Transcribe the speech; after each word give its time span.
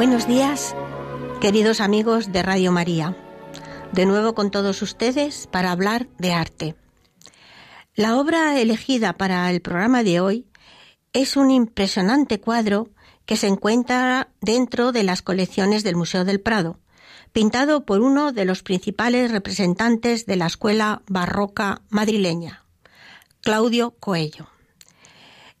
Buenos 0.00 0.26
días, 0.26 0.74
queridos 1.42 1.78
amigos 1.78 2.32
de 2.32 2.42
Radio 2.42 2.72
María. 2.72 3.14
De 3.92 4.06
nuevo 4.06 4.34
con 4.34 4.50
todos 4.50 4.80
ustedes 4.80 5.46
para 5.46 5.72
hablar 5.72 6.08
de 6.16 6.32
arte. 6.32 6.74
La 7.94 8.16
obra 8.16 8.58
elegida 8.58 9.18
para 9.18 9.50
el 9.50 9.60
programa 9.60 10.02
de 10.02 10.20
hoy 10.20 10.46
es 11.12 11.36
un 11.36 11.50
impresionante 11.50 12.40
cuadro 12.40 12.88
que 13.26 13.36
se 13.36 13.46
encuentra 13.46 14.30
dentro 14.40 14.92
de 14.92 15.02
las 15.02 15.20
colecciones 15.20 15.84
del 15.84 15.96
Museo 15.96 16.24
del 16.24 16.40
Prado, 16.40 16.78
pintado 17.34 17.84
por 17.84 18.00
uno 18.00 18.32
de 18.32 18.46
los 18.46 18.62
principales 18.62 19.30
representantes 19.30 20.24
de 20.24 20.36
la 20.36 20.46
escuela 20.46 21.02
barroca 21.08 21.82
madrileña, 21.90 22.64
Claudio 23.42 23.90
Coello. 24.00 24.48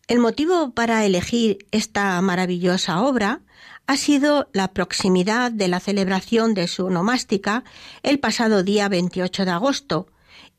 El 0.08 0.18
motivo 0.18 0.70
para 0.70 1.04
elegir 1.04 1.58
esta 1.72 2.18
maravillosa 2.22 3.02
obra 3.02 3.42
ha 3.90 3.96
sido 3.96 4.48
la 4.52 4.72
proximidad 4.72 5.50
de 5.50 5.66
la 5.66 5.80
celebración 5.80 6.54
de 6.54 6.68
su 6.68 6.86
onomástica 6.86 7.64
el 8.04 8.20
pasado 8.20 8.62
día 8.62 8.88
28 8.88 9.44
de 9.44 9.50
agosto 9.50 10.06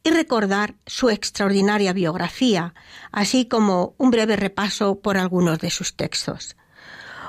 y 0.04 0.10
recordar 0.10 0.76
su 0.86 1.10
extraordinaria 1.10 1.94
biografía, 1.94 2.74
así 3.14 3.46
como 3.46 3.96
un 3.98 4.12
breve 4.12 4.36
repaso 4.36 5.00
por 5.00 5.18
algunos 5.18 5.60
de 5.60 5.70
sus 5.70 5.96
textos. 5.96 6.58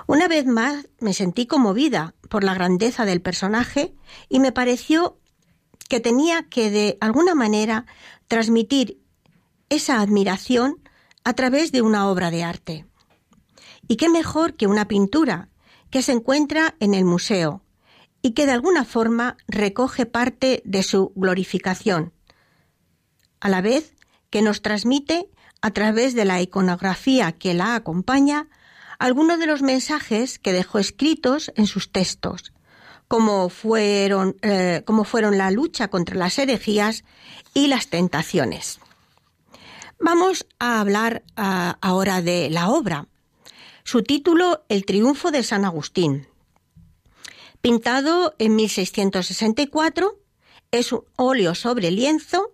Una 0.09 0.27
vez 0.27 0.45
más 0.45 0.89
me 0.99 1.15
sentí 1.15 1.47
conmovida 1.47 2.17
por 2.29 2.43
la 2.43 2.55
grandeza 2.55 3.05
del 3.05 3.23
personaje 3.23 3.95
y 4.29 4.41
me 4.41 4.51
pareció 4.51 5.21
que 5.89 6.01
tenía 6.01 6.49
que 6.49 6.73
de 6.73 6.99
alguna 7.01 7.37
manera 7.37 7.87
transmitir 8.27 8.99
esa 9.69 10.01
admiración 10.01 10.83
a 11.23 11.35
través 11.35 11.71
de 11.71 11.81
una 11.81 12.09
obra 12.09 12.33
de 12.33 12.43
arte. 12.43 12.87
Y 13.87 13.95
qué 13.95 14.09
mejor 14.09 14.55
que 14.55 14.67
una 14.67 14.89
pintura 14.89 15.49
que 15.93 16.03
se 16.03 16.13
encuentra 16.13 16.75
en 16.81 16.95
el 16.95 17.05
museo 17.05 17.63
y 18.23 18.33
que 18.33 18.47
de 18.47 18.53
alguna 18.53 18.85
forma 18.85 19.37
recoge 19.47 20.07
parte 20.07 20.63
de 20.65 20.83
su 20.83 21.13
glorificación, 21.15 22.13
a 23.41 23.49
la 23.49 23.61
vez 23.61 23.95
que 24.31 24.41
nos 24.41 24.63
transmite 24.63 25.29
a 25.61 25.71
través 25.71 26.15
de 26.15 26.25
la 26.25 26.41
iconografía 26.41 27.33
que 27.33 27.53
la 27.55 27.75
acompaña 27.75 28.49
algunos 28.99 29.39
de 29.39 29.47
los 29.47 29.63
mensajes 29.63 30.39
que 30.39 30.53
dejó 30.53 30.79
escritos 30.79 31.53
en 31.57 31.67
sus 31.67 31.93
textos, 31.93 32.53
como 33.07 33.51
fueron, 33.51 34.37
eh, 34.43 34.83
como 34.87 35.05
fueron 35.05 35.37
la 35.37 35.51
lucha 35.51 35.89
contra 35.89 36.17
las 36.17 36.39
herejías 36.39 37.05
y 37.53 37.67
las 37.67 37.89
tentaciones. 37.89 38.79
Vamos 40.01 40.47
a 40.59 40.81
hablar 40.81 41.23
ah, 41.37 41.77
ahora 41.81 42.23
de 42.23 42.49
la 42.49 42.71
obra, 42.71 43.09
su 43.85 44.03
título, 44.03 44.65
El 44.69 44.85
triunfo 44.85 45.31
de 45.31 45.43
San 45.43 45.65
Agustín. 45.65 46.29
Pintado 47.61 48.35
en 48.39 48.57
1664, 48.57 50.19
es 50.71 50.93
un 50.93 51.05
óleo 51.17 51.55
sobre 51.55 51.91
lienzo 51.91 52.53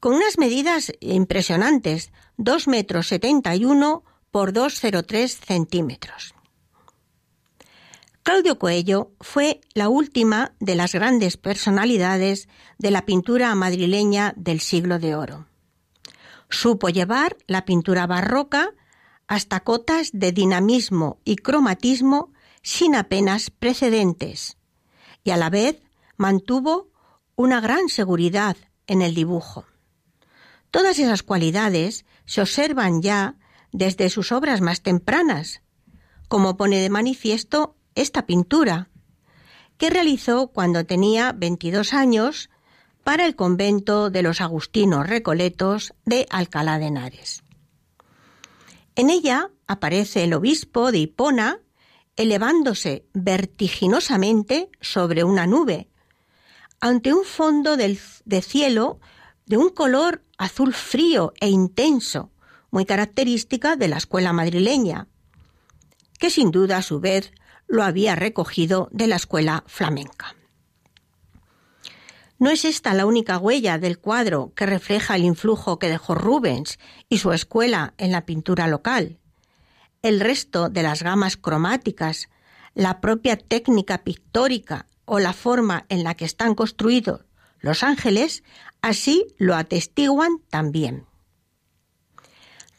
con 0.00 0.14
unas 0.14 0.38
medidas 0.38 0.92
impresionantes, 1.00 2.12
2 2.36 2.68
metros 2.68 3.06
71 3.08 4.04
por 4.30 4.52
2,03 4.52 5.28
centímetros. 5.28 6.34
Claudio 8.22 8.58
Coello 8.58 9.12
fue 9.20 9.60
la 9.74 9.88
última 9.90 10.54
de 10.58 10.74
las 10.74 10.94
grandes 10.94 11.36
personalidades 11.36 12.48
de 12.78 12.90
la 12.90 13.04
pintura 13.04 13.54
madrileña 13.54 14.32
del 14.36 14.60
siglo 14.60 14.98
de 14.98 15.14
oro. 15.14 15.46
Supo 16.48 16.88
llevar 16.88 17.36
la 17.46 17.66
pintura 17.66 18.06
barroca 18.06 18.72
hasta 19.26 19.60
cotas 19.60 20.10
de 20.12 20.32
dinamismo 20.32 21.18
y 21.24 21.36
cromatismo 21.36 22.32
sin 22.62 22.94
apenas 22.94 23.50
precedentes, 23.50 24.56
y 25.22 25.30
a 25.30 25.36
la 25.36 25.50
vez 25.50 25.82
mantuvo 26.16 26.90
una 27.36 27.60
gran 27.60 27.88
seguridad 27.88 28.56
en 28.86 29.02
el 29.02 29.14
dibujo. 29.14 29.66
Todas 30.70 30.98
esas 30.98 31.22
cualidades 31.22 32.04
se 32.24 32.40
observan 32.40 33.02
ya 33.02 33.36
desde 33.72 34.10
sus 34.10 34.32
obras 34.32 34.60
más 34.60 34.82
tempranas, 34.82 35.62
como 36.28 36.56
pone 36.56 36.80
de 36.80 36.90
manifiesto 36.90 37.76
esta 37.94 38.26
pintura, 38.26 38.88
que 39.76 39.90
realizó 39.90 40.48
cuando 40.48 40.84
tenía 40.84 41.32
22 41.32 41.92
años 41.92 42.50
para 43.04 43.26
el 43.26 43.36
convento 43.36 44.10
de 44.10 44.22
los 44.22 44.40
agustinos 44.40 45.06
recoletos 45.06 45.94
de 46.04 46.26
Alcalá 46.30 46.78
de 46.78 46.86
Henares. 46.86 47.43
En 48.96 49.10
ella 49.10 49.50
aparece 49.66 50.24
el 50.24 50.34
obispo 50.34 50.92
de 50.92 50.98
Hipona 50.98 51.60
elevándose 52.16 53.06
vertiginosamente 53.12 54.70
sobre 54.80 55.24
una 55.24 55.46
nube, 55.46 55.88
ante 56.80 57.12
un 57.12 57.24
fondo 57.24 57.76
de 57.76 58.42
cielo 58.42 59.00
de 59.46 59.56
un 59.56 59.70
color 59.70 60.22
azul 60.38 60.74
frío 60.74 61.32
e 61.40 61.48
intenso, 61.48 62.30
muy 62.70 62.84
característica 62.84 63.76
de 63.76 63.88
la 63.88 63.96
escuela 63.96 64.32
madrileña, 64.32 65.08
que 66.18 66.30
sin 66.30 66.50
duda 66.50 66.78
a 66.78 66.82
su 66.82 67.00
vez 67.00 67.32
lo 67.66 67.82
había 67.82 68.14
recogido 68.14 68.88
de 68.92 69.06
la 69.06 69.16
escuela 69.16 69.64
flamenca. 69.66 70.36
No 72.44 72.50
es 72.50 72.66
esta 72.66 72.92
la 72.92 73.06
única 73.06 73.38
huella 73.38 73.78
del 73.78 73.98
cuadro 73.98 74.52
que 74.54 74.66
refleja 74.66 75.16
el 75.16 75.24
influjo 75.24 75.78
que 75.78 75.88
dejó 75.88 76.14
Rubens 76.14 76.78
y 77.08 77.16
su 77.16 77.32
escuela 77.32 77.94
en 77.96 78.12
la 78.12 78.26
pintura 78.26 78.68
local. 78.68 79.18
El 80.02 80.20
resto 80.20 80.68
de 80.68 80.82
las 80.82 81.02
gamas 81.02 81.38
cromáticas, 81.38 82.28
la 82.74 83.00
propia 83.00 83.38
técnica 83.38 84.04
pictórica 84.04 84.88
o 85.06 85.20
la 85.20 85.32
forma 85.32 85.86
en 85.88 86.04
la 86.04 86.16
que 86.16 86.26
están 86.26 86.54
construidos 86.54 87.24
los 87.60 87.82
ángeles, 87.82 88.44
así 88.82 89.26
lo 89.38 89.54
atestiguan 89.54 90.42
también. 90.50 91.06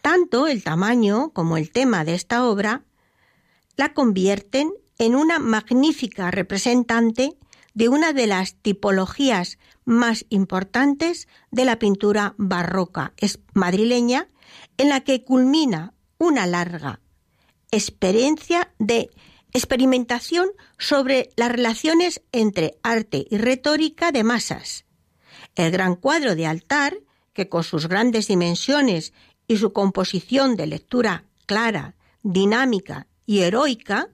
Tanto 0.03 0.45
el 0.45 0.63
tamaño 0.63 1.31
como 1.31 1.57
el 1.57 1.71
tema 1.71 2.05
de 2.05 2.13
esta 2.13 2.45
obra 2.45 2.83
la 3.77 3.95
convierten 3.95 4.71
en 4.99 5.15
una 5.15 5.39
magnífica 5.39 6.29
representante 6.29 7.35
de 7.75 7.89
una 7.89 8.13
de 8.13 8.25
las 8.25 8.55
tipologías 8.55 9.59
más 9.83 10.25
importantes 10.29 11.27
de 11.51 11.65
la 11.65 11.77
pintura 11.77 12.33
barroca 12.37 13.13
madrileña, 13.53 14.29
en 14.77 14.89
la 14.89 15.01
que 15.01 15.23
culmina 15.23 15.93
una 16.17 16.47
larga 16.47 17.01
experiencia 17.71 18.73
de 18.79 19.09
experimentación 19.53 20.49
sobre 20.77 21.29
las 21.35 21.51
relaciones 21.51 22.21
entre 22.31 22.77
arte 22.83 23.25
y 23.29 23.37
retórica 23.37 24.11
de 24.11 24.23
masas. 24.23 24.85
El 25.55 25.71
gran 25.71 25.95
cuadro 25.95 26.35
de 26.35 26.45
altar, 26.45 26.97
que 27.33 27.49
con 27.49 27.63
sus 27.63 27.87
grandes 27.87 28.27
dimensiones 28.27 29.13
y 29.47 29.57
su 29.57 29.73
composición 29.73 30.55
de 30.55 30.67
lectura 30.67 31.25
clara, 31.45 31.95
dinámica 32.23 33.07
y 33.25 33.39
heroica, 33.39 34.09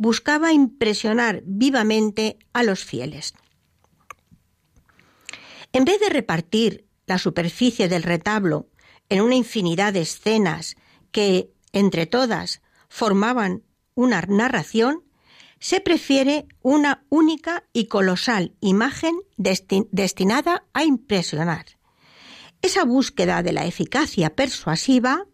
buscaba 0.00 0.54
impresionar 0.54 1.42
vivamente 1.44 2.38
a 2.54 2.62
los 2.62 2.82
fieles. 2.82 3.34
En 5.74 5.84
vez 5.84 6.00
de 6.00 6.08
repartir 6.08 6.86
la 7.06 7.18
superficie 7.18 7.86
del 7.86 8.02
retablo 8.02 8.70
en 9.10 9.20
una 9.20 9.34
infinidad 9.34 9.92
de 9.92 10.00
escenas 10.00 10.76
que, 11.12 11.52
entre 11.72 12.06
todas, 12.06 12.62
formaban 12.88 13.62
una 13.94 14.22
narración, 14.22 15.04
se 15.58 15.82
prefiere 15.82 16.46
una 16.62 17.04
única 17.10 17.64
y 17.74 17.84
colosal 17.84 18.54
imagen 18.60 19.20
destinada 19.36 20.64
a 20.72 20.84
impresionar. 20.84 21.66
Esa 22.62 22.84
búsqueda 22.84 23.42
de 23.42 23.52
la 23.52 23.66
eficacia 23.66 24.34
persuasiva 24.34 25.26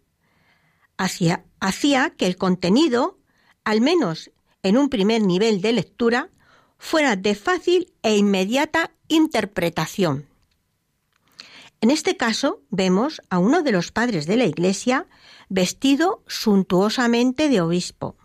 hacía 0.96 2.10
que 2.16 2.26
el 2.26 2.36
contenido, 2.36 3.20
al 3.62 3.80
menos 3.80 4.32
en 4.66 4.76
un 4.76 4.88
primer 4.88 5.22
nivel 5.22 5.60
de 5.60 5.72
lectura 5.72 6.28
fuera 6.76 7.14
de 7.14 7.36
fácil 7.36 7.92
e 8.02 8.16
inmediata 8.16 8.90
interpretación. 9.06 10.26
En 11.80 11.92
este 11.92 12.16
caso 12.16 12.62
vemos 12.70 13.22
a 13.30 13.38
uno 13.38 13.62
de 13.62 13.70
los 13.70 13.92
padres 13.92 14.26
de 14.26 14.36
la 14.36 14.44
Iglesia 14.44 15.06
vestido 15.48 16.24
suntuosamente 16.26 17.48
de 17.48 17.60
obispo. 17.60 18.16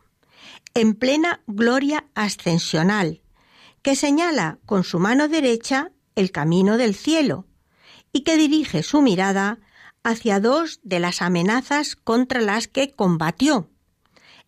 en 0.73 0.95
plena 0.95 1.41
gloria 1.47 2.05
ascensional, 2.15 3.21
que 3.81 3.97
señala 3.97 4.57
con 4.65 4.85
su 4.85 4.99
mano 4.99 5.27
derecha 5.27 5.91
el 6.15 6.31
camino 6.31 6.77
del 6.77 6.95
cielo 6.95 7.45
y 8.13 8.21
que 8.21 8.38
dirige 8.38 8.81
su 8.81 9.01
mirada 9.01 9.59
hacia 10.01 10.39
dos 10.39 10.79
de 10.81 11.01
las 11.01 11.21
amenazas 11.21 11.97
contra 11.97 12.39
las 12.39 12.69
que 12.69 12.93
combatió, 12.93 13.69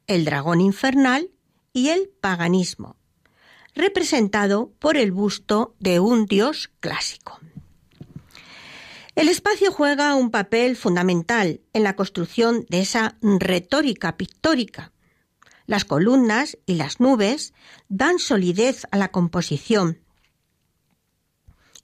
el 0.07 0.23
dragón 0.23 0.61
infernal 0.61 1.29
y 1.73 1.89
el 1.89 2.09
paganismo, 2.21 2.95
representado 3.75 4.71
por 4.79 4.95
el 4.95 5.11
busto 5.11 5.75
de 5.79 5.99
un 5.99 6.27
dios 6.27 6.71
clásico. 6.79 7.39
El 9.15 9.27
espacio 9.27 9.71
juega 9.71 10.15
un 10.15 10.31
papel 10.31 10.75
fundamental 10.75 11.61
en 11.73 11.83
la 11.83 11.95
construcción 11.95 12.65
de 12.69 12.81
esa 12.81 13.17
retórica 13.21 14.17
pictórica. 14.17 14.91
Las 15.65 15.85
columnas 15.85 16.57
y 16.65 16.75
las 16.75 16.99
nubes 16.99 17.53
dan 17.89 18.17
solidez 18.17 18.87
a 18.91 18.97
la 18.97 19.11
composición. 19.11 19.99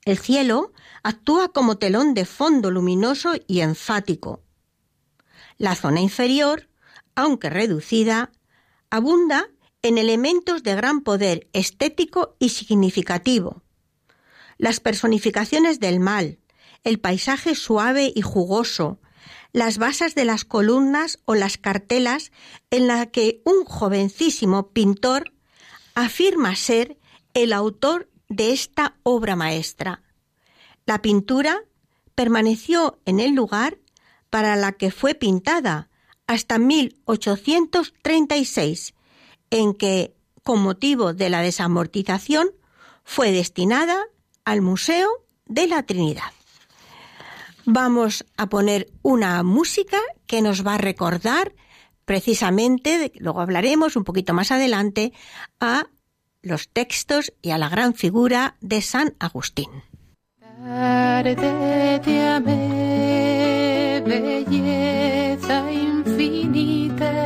El 0.06 0.18
cielo 0.18 0.74
actúa 1.04 1.50
como 1.50 1.78
telón 1.78 2.14
de 2.14 2.26
fondo 2.26 2.72
luminoso 2.72 3.34
y 3.48 3.62
enfático. 3.62 4.42
La 5.58 5.76
zona 5.76 6.02
inferior, 6.02 6.68
aunque 7.16 7.50
reducida, 7.50 8.32
abunda 8.90 9.50
en 9.82 9.98
elementos 9.98 10.64
de 10.64 10.76
gran 10.76 11.02
poder 11.02 11.50
estético 11.54 12.36
y 12.40 12.50
significativo. 12.50 13.64
Las 14.58 14.80
personificaciones 14.80 15.80
del 15.80 16.00
mal, 16.00 16.40
el 16.84 17.00
paisaje 17.00 17.56
suave 17.56 18.12
y 18.14 18.22
jugoso, 18.22 19.00
las 19.52 19.78
basas 19.78 20.16
de 20.16 20.26
las 20.26 20.44
columnas 20.46 21.20
o 21.26 21.36
las 21.36 21.58
cartelas 21.58 22.32
en 22.70 22.88
la 22.88 23.08
que 23.08 23.42
un 23.46 23.66
jovencísimo 23.66 24.70
pintor 24.70 25.34
afirma 25.96 26.56
ser 26.56 26.98
el 27.34 27.52
autor 27.54 28.10
de 28.28 28.52
esta 28.52 28.98
obra 29.04 29.36
maestra. 29.36 30.04
La 30.86 31.02
pintura 31.02 31.64
permaneció 32.16 33.00
en 33.06 33.20
el 33.20 33.34
lugar 33.34 33.80
para 34.30 34.56
la 34.56 34.74
que 34.74 34.92
fue 34.92 35.16
pintada 35.16 35.90
hasta 36.28 36.60
1836, 36.60 38.94
en 39.52 39.74
que, 39.74 40.14
con 40.44 40.62
motivo 40.62 41.14
de 41.14 41.30
la 41.30 41.42
desamortización, 41.42 42.50
fue 43.04 43.32
destinada 43.32 44.06
al 44.46 44.62
Museo 44.62 45.10
de 45.46 45.68
la 45.68 45.84
Trinidad 45.84 46.32
vamos 47.72 48.26
a 48.36 48.48
poner 48.48 48.88
una 49.02 49.44
música 49.44 50.00
que 50.26 50.42
nos 50.42 50.66
va 50.66 50.76
a 50.76 50.80
recordar 50.80 51.54
precisamente, 52.06 53.12
luego 53.20 53.42
hablaremos 53.42 53.96
un 53.96 54.04
poquito 54.04 54.34
más 54.34 54.52
adelante, 54.52 55.14
a 55.60 55.86
los 56.42 56.70
textos 56.70 57.32
y 57.42 57.52
a 57.52 57.60
la 57.60 57.70
gran 57.70 57.94
figura 57.94 58.56
de 58.62 58.82
San 58.82 59.14
Agustín. 59.20 59.70
belleza 64.06 65.72
infinita. 65.72 67.20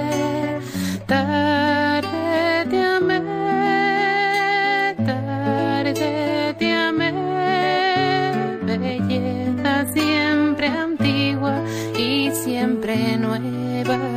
antigua 10.68 11.62
y 11.98 12.32
siempre 12.32 13.18
nueva. 13.18 14.13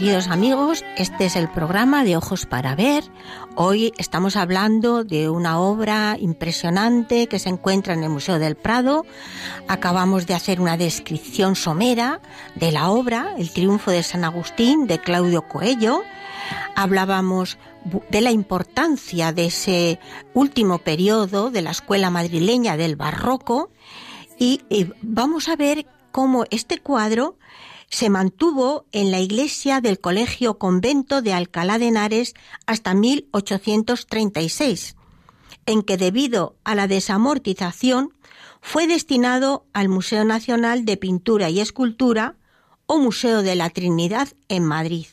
Queridos 0.00 0.28
amigos, 0.28 0.82
este 0.96 1.26
es 1.26 1.36
el 1.36 1.50
programa 1.50 2.04
de 2.04 2.16
Ojos 2.16 2.46
para 2.46 2.74
Ver. 2.74 3.04
Hoy 3.54 3.92
estamos 3.98 4.34
hablando 4.34 5.04
de 5.04 5.28
una 5.28 5.60
obra 5.60 6.16
impresionante 6.18 7.26
que 7.26 7.38
se 7.38 7.50
encuentra 7.50 7.92
en 7.92 8.02
el 8.02 8.08
Museo 8.08 8.38
del 8.38 8.56
Prado. 8.56 9.04
Acabamos 9.68 10.26
de 10.26 10.32
hacer 10.32 10.58
una 10.58 10.78
descripción 10.78 11.54
somera 11.54 12.22
de 12.54 12.72
la 12.72 12.88
obra, 12.88 13.34
El 13.36 13.50
triunfo 13.50 13.90
de 13.90 14.02
San 14.02 14.24
Agustín, 14.24 14.86
de 14.86 15.00
Claudio 15.00 15.46
Coello. 15.46 16.00
Hablábamos 16.74 17.58
de 18.10 18.22
la 18.22 18.30
importancia 18.30 19.34
de 19.34 19.44
ese 19.44 20.00
último 20.32 20.78
periodo 20.78 21.50
de 21.50 21.60
la 21.60 21.72
escuela 21.72 22.08
madrileña 22.08 22.78
del 22.78 22.96
barroco 22.96 23.70
y 24.38 24.62
vamos 25.02 25.50
a 25.50 25.56
ver 25.56 25.84
cómo 26.10 26.46
este 26.48 26.78
cuadro 26.78 27.36
se 27.90 28.08
mantuvo 28.08 28.86
en 28.92 29.10
la 29.10 29.18
iglesia 29.18 29.80
del 29.80 30.00
Colegio 30.00 30.58
Convento 30.58 31.22
de 31.22 31.32
Alcalá 31.32 31.78
de 31.78 31.88
Henares 31.88 32.34
hasta 32.66 32.94
1836, 32.94 34.96
en 35.66 35.82
que 35.82 35.96
debido 35.96 36.56
a 36.64 36.76
la 36.76 36.86
desamortización 36.86 38.14
fue 38.62 38.86
destinado 38.86 39.66
al 39.72 39.88
Museo 39.88 40.24
Nacional 40.24 40.84
de 40.84 40.96
Pintura 40.96 41.50
y 41.50 41.60
Escultura 41.60 42.36
o 42.86 42.98
Museo 42.98 43.42
de 43.42 43.56
la 43.56 43.70
Trinidad 43.70 44.28
en 44.48 44.64
Madrid. 44.64 45.06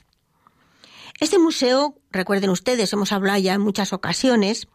Este 1.19 1.39
museo, 1.39 1.95
recuerden 2.11 2.51
ustedes, 2.51 2.93
hemos 2.93 3.11
hablado 3.11 3.39
ya 3.39 3.55
en 3.55 3.61
muchas 3.61 3.91
ocasiones, 3.91 4.67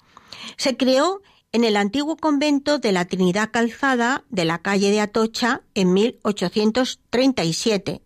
se 0.57 0.77
creó 0.77 1.23
en 1.53 1.63
el 1.65 1.77
antiguo 1.77 2.17
convento 2.17 2.79
de 2.79 2.93
la 2.93 3.05
Trinidad 3.05 3.51
Calzada 3.53 4.25
de 4.31 4.47
la 4.47 4.59
calle 4.59 4.91
de 4.91 5.01
Atocha 5.01 5.63
en 5.75 5.93
1837, 5.93 8.01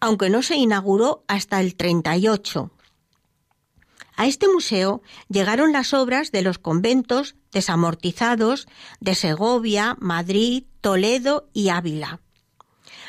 aunque 0.00 0.30
no 0.30 0.42
se 0.42 0.56
inauguró 0.56 1.22
hasta 1.28 1.60
el 1.60 1.76
38. 1.76 2.72
A 4.16 4.26
este 4.26 4.48
museo 4.48 5.02
llegaron 5.28 5.70
las 5.72 5.94
obras 5.94 6.32
de 6.32 6.42
los 6.42 6.58
conventos 6.58 7.36
desamortizados 7.52 8.66
de 9.00 9.14
Segovia, 9.14 9.96
Madrid, 9.98 10.64
Toledo 10.80 11.48
y 11.52 11.68
Ávila. 11.68 12.20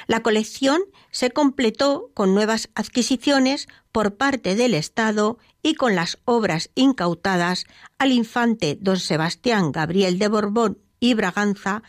La 0.07 0.23
colección 0.23 0.81
se 1.11 1.31
completó 1.31 2.11
con 2.13 2.33
nuevas 2.33 2.69
adquisiciones 2.75 3.67
por 3.91 4.15
parte 4.15 4.55
del 4.55 4.73
Estado 4.73 5.37
y 5.63 5.75
con 5.75 5.95
las 5.95 6.17
obras 6.25 6.69
incautadas 6.75 7.65
al 7.97 8.11
infante 8.11 8.77
don 8.79 8.99
Sebastián 8.99 9.71
Gabriel 9.71 10.19
de 10.19 10.27
Borbón 10.27 10.79
y 10.99 11.13
Braganza, 11.13 11.83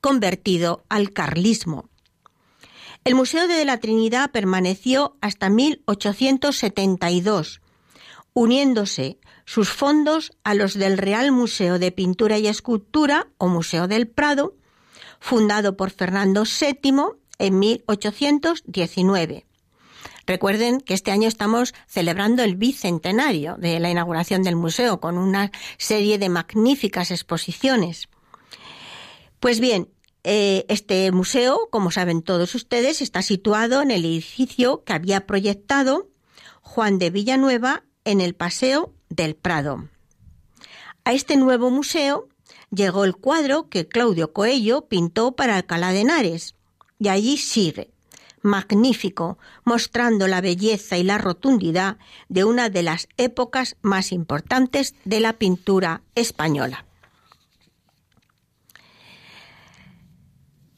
convertido 0.00 0.84
al 0.88 1.12
carlismo. 1.12 1.88
El 3.04 3.14
Museo 3.14 3.46
de 3.48 3.64
la 3.64 3.78
Trinidad 3.78 4.30
permaneció 4.30 5.16
hasta 5.20 5.50
1872, 5.50 7.60
uniéndose 8.34 9.18
sus 9.44 9.70
fondos 9.70 10.32
a 10.44 10.54
los 10.54 10.74
del 10.74 10.98
Real 10.98 11.32
Museo 11.32 11.78
de 11.78 11.90
Pintura 11.90 12.36
y 12.38 12.48
Escultura 12.48 13.28
o 13.38 13.48
Museo 13.48 13.88
del 13.88 14.08
Prado, 14.08 14.54
fundado 15.20 15.74
por 15.76 15.90
Fernando 15.90 16.44
VII 16.44 16.92
en 17.38 17.58
1819. 17.58 19.47
Recuerden 20.28 20.82
que 20.82 20.92
este 20.92 21.10
año 21.10 21.26
estamos 21.26 21.72
celebrando 21.86 22.42
el 22.42 22.54
bicentenario 22.54 23.56
de 23.56 23.80
la 23.80 23.90
inauguración 23.90 24.42
del 24.42 24.56
museo 24.56 25.00
con 25.00 25.16
una 25.16 25.50
serie 25.78 26.18
de 26.18 26.28
magníficas 26.28 27.10
exposiciones. 27.10 28.10
Pues 29.40 29.58
bien, 29.58 29.88
eh, 30.24 30.66
este 30.68 31.10
museo, 31.12 31.68
como 31.70 31.90
saben 31.90 32.20
todos 32.20 32.54
ustedes, 32.54 33.00
está 33.00 33.22
situado 33.22 33.80
en 33.80 33.90
el 33.90 34.04
edificio 34.04 34.84
que 34.84 34.92
había 34.92 35.26
proyectado 35.26 36.10
Juan 36.60 36.98
de 36.98 37.08
Villanueva 37.08 37.84
en 38.04 38.20
el 38.20 38.34
Paseo 38.34 38.92
del 39.08 39.34
Prado. 39.34 39.88
A 41.04 41.14
este 41.14 41.38
nuevo 41.38 41.70
museo 41.70 42.28
llegó 42.70 43.06
el 43.06 43.16
cuadro 43.16 43.70
que 43.70 43.88
Claudio 43.88 44.34
Coello 44.34 44.88
pintó 44.88 45.32
para 45.32 45.56
Alcalá 45.56 45.92
de 45.92 46.00
Henares, 46.00 46.54
y 46.98 47.08
allí 47.08 47.38
sigue, 47.38 47.94
magnífico, 48.42 49.38
mostrando 49.64 50.26
la 50.28 50.40
belleza 50.40 50.96
y 50.96 51.02
la 51.02 51.18
rotundidad 51.18 51.98
de 52.28 52.44
una 52.44 52.70
de 52.70 52.82
las 52.82 53.08
épocas 53.16 53.76
más 53.82 54.12
importantes 54.12 54.94
de 55.04 55.20
la 55.20 55.34
pintura 55.34 56.02
española. 56.14 56.84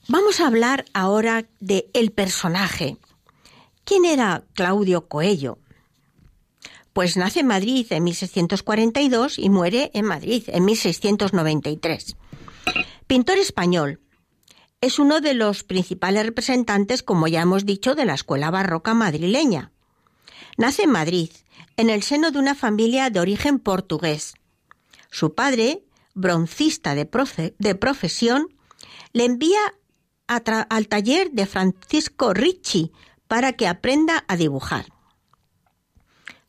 Vamos 0.09 0.41
a 0.41 0.49
hablar 0.49 0.85
ahora 0.93 1.47
de 1.61 1.89
el 1.95 2.11
personaje. 2.11 2.97
¿Quién 3.85 4.05
era 4.05 4.43
Claudio 4.55 5.07
Coello? 5.07 5.59
Pues 6.93 7.17
nace 7.17 7.41
en 7.41 7.47
Madrid 7.47 7.87
en 7.91 8.03
1642 8.05 9.39
y 9.39 9.49
muere 9.51 9.91
en 9.95 10.05
Madrid 10.05 10.43
en 10.49 10.65
1693. 10.65 12.17
Pintor 13.07 13.39
español. 13.39 14.01
Es 14.81 14.99
uno 14.99 15.21
de 15.21 15.35
los 15.35 15.63
principales 15.63 16.25
representantes, 16.25 17.03
como 17.03 17.29
ya 17.29 17.43
hemos 17.43 17.67
dicho, 17.67 17.95
de 17.95 18.07
la 18.07 18.15
escuela 18.15 18.51
barroca 18.51 18.95
madrileña. 18.95 19.73
Nace 20.57 20.85
en 20.85 20.91
Madrid, 20.91 21.31
en 21.77 21.91
el 21.91 22.03
seno 22.03 22.31
de 22.31 22.39
una 22.39 22.55
familia 22.55 23.11
de 23.11 23.21
origen 23.21 23.59
portugués. 23.59 24.35
Su 25.11 25.35
padre, 25.35 25.85
broncista 26.15 26.95
de, 26.95 27.05
profesión, 27.75 28.49
le 29.13 29.27
envía 29.27 29.61
al 30.27 30.89
taller 30.89 31.31
de 31.33 31.47
Francisco 31.47 32.33
Ricci 32.33 32.91
para 33.29 33.53
que 33.53 33.69
aprenda 33.69 34.25
a 34.29 34.37
dibujar. 34.37 34.87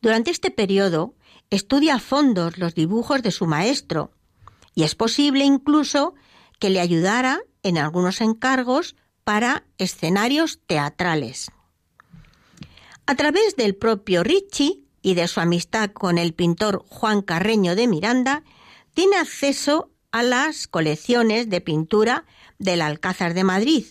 Durante 0.00 0.30
este 0.30 0.50
periodo 0.50 1.14
estudia 1.50 1.96
a 1.96 2.00
fondo 2.00 2.50
los 2.56 2.74
dibujos 2.74 3.22
de 3.22 3.30
su 3.30 3.46
maestro 3.46 4.12
y 4.74 4.84
es 4.84 4.94
posible 4.94 5.44
incluso 5.44 6.14
que 6.58 6.70
le 6.70 6.80
ayudara 6.80 7.42
en 7.62 7.78
algunos 7.78 8.20
encargos 8.20 8.96
para 9.24 9.64
escenarios 9.78 10.60
teatrales. 10.66 11.50
A 13.06 13.14
través 13.14 13.56
del 13.56 13.74
propio 13.74 14.22
Ricci 14.22 14.84
y 15.02 15.14
de 15.14 15.28
su 15.28 15.40
amistad 15.40 15.90
con 15.90 16.18
el 16.18 16.32
pintor 16.32 16.84
Juan 16.88 17.22
Carreño 17.22 17.74
de 17.74 17.88
Miranda, 17.88 18.44
tiene 18.94 19.16
acceso 19.16 19.90
a 20.12 20.22
las 20.22 20.68
colecciones 20.68 21.48
de 21.48 21.60
pintura 21.60 22.24
del 22.58 22.82
Alcázar 22.82 23.34
de 23.34 23.44
Madrid, 23.44 23.86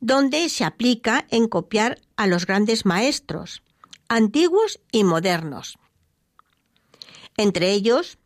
donde 0.00 0.48
se 0.48 0.64
aplica 0.64 1.26
en 1.30 1.48
copiar 1.48 2.00
a 2.16 2.26
los 2.26 2.46
grandes 2.46 2.86
maestros, 2.86 3.62
antiguos 4.08 4.80
y 4.90 5.04
modernos. 5.04 5.78
Entre 7.36 7.72
ellos, 7.72 8.18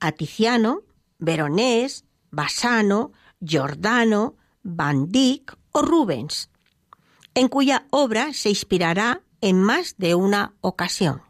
a 0.00 0.12
Tiziano, 0.12 0.82
Veronés, 1.18 2.04
Bassano, 2.30 3.12
Giordano, 3.42 4.36
Van 4.62 5.10
Dyck 5.10 5.56
o 5.72 5.82
Rubens, 5.82 6.48
en 7.34 7.48
cuya 7.48 7.86
obra 7.90 8.32
se 8.32 8.48
inspirará 8.48 9.22
en 9.40 9.60
más 9.60 9.96
de 9.98 10.14
una 10.14 10.54
ocasión. 10.60 11.22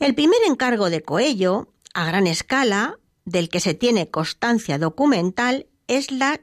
El 0.00 0.14
primer 0.14 0.38
encargo 0.46 0.90
de 0.90 1.02
Coello, 1.02 1.72
a 1.94 2.04
gran 2.04 2.26
escala, 2.26 2.98
del 3.24 3.48
que 3.48 3.60
se 3.60 3.74
tiene 3.74 4.10
constancia 4.10 4.78
documental, 4.78 5.66
es 5.86 6.10
la, 6.10 6.40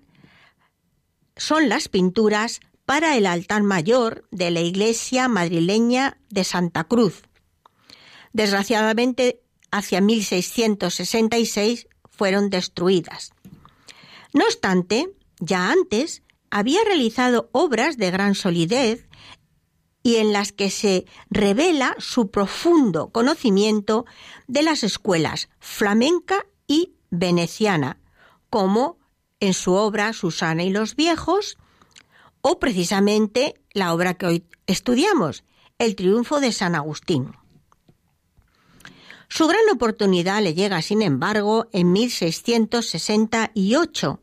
son 1.36 1.70
las 1.70 1.88
pinturas 1.88 2.60
para 2.86 3.18
el 3.18 3.26
altar 3.26 3.64
mayor 3.64 4.28
de 4.32 4.52
la 4.52 4.62
iglesia 4.62 5.28
madrileña 5.28 6.18
de 6.30 6.44
Santa 6.44 6.84
Cruz. 6.84 7.24
Desgraciadamente, 8.34 9.42
hacia 9.72 10.02
1666 10.02 11.88
fueron 12.10 12.50
destruidas. 12.50 13.35
No 14.36 14.44
obstante, 14.44 15.16
ya 15.40 15.72
antes 15.72 16.22
había 16.52 16.84
realizado 16.84 17.50
obras 17.54 17.96
de 17.96 18.12
gran 18.12 18.36
solidez 18.36 19.08
y 20.04 20.18
en 20.18 20.34
las 20.34 20.52
que 20.52 20.70
se 20.70 21.06
revela 21.30 21.96
su 22.00 22.32
profundo 22.32 23.12
conocimiento 23.12 24.04
de 24.48 24.62
las 24.62 24.84
escuelas 24.84 25.48
flamenca 25.60 26.46
y 26.68 26.96
veneciana, 27.12 28.02
como 28.50 28.98
en 29.40 29.54
su 29.54 29.74
obra 29.74 30.12
Susana 30.12 30.64
y 30.64 30.70
los 30.70 30.98
viejos, 30.98 31.58
o 32.42 32.60
precisamente 32.60 33.54
la 33.72 33.94
obra 33.94 34.16
que 34.16 34.26
hoy 34.26 34.46
estudiamos, 34.68 35.46
El 35.80 35.96
triunfo 35.96 36.42
de 36.42 36.52
San 36.52 36.76
Agustín. 36.76 37.32
Su 39.30 39.48
gran 39.48 39.64
oportunidad 39.72 40.42
le 40.42 40.54
llega, 40.54 40.82
sin 40.82 41.02
embargo, 41.02 41.68
en 41.72 41.94
1668, 41.94 44.20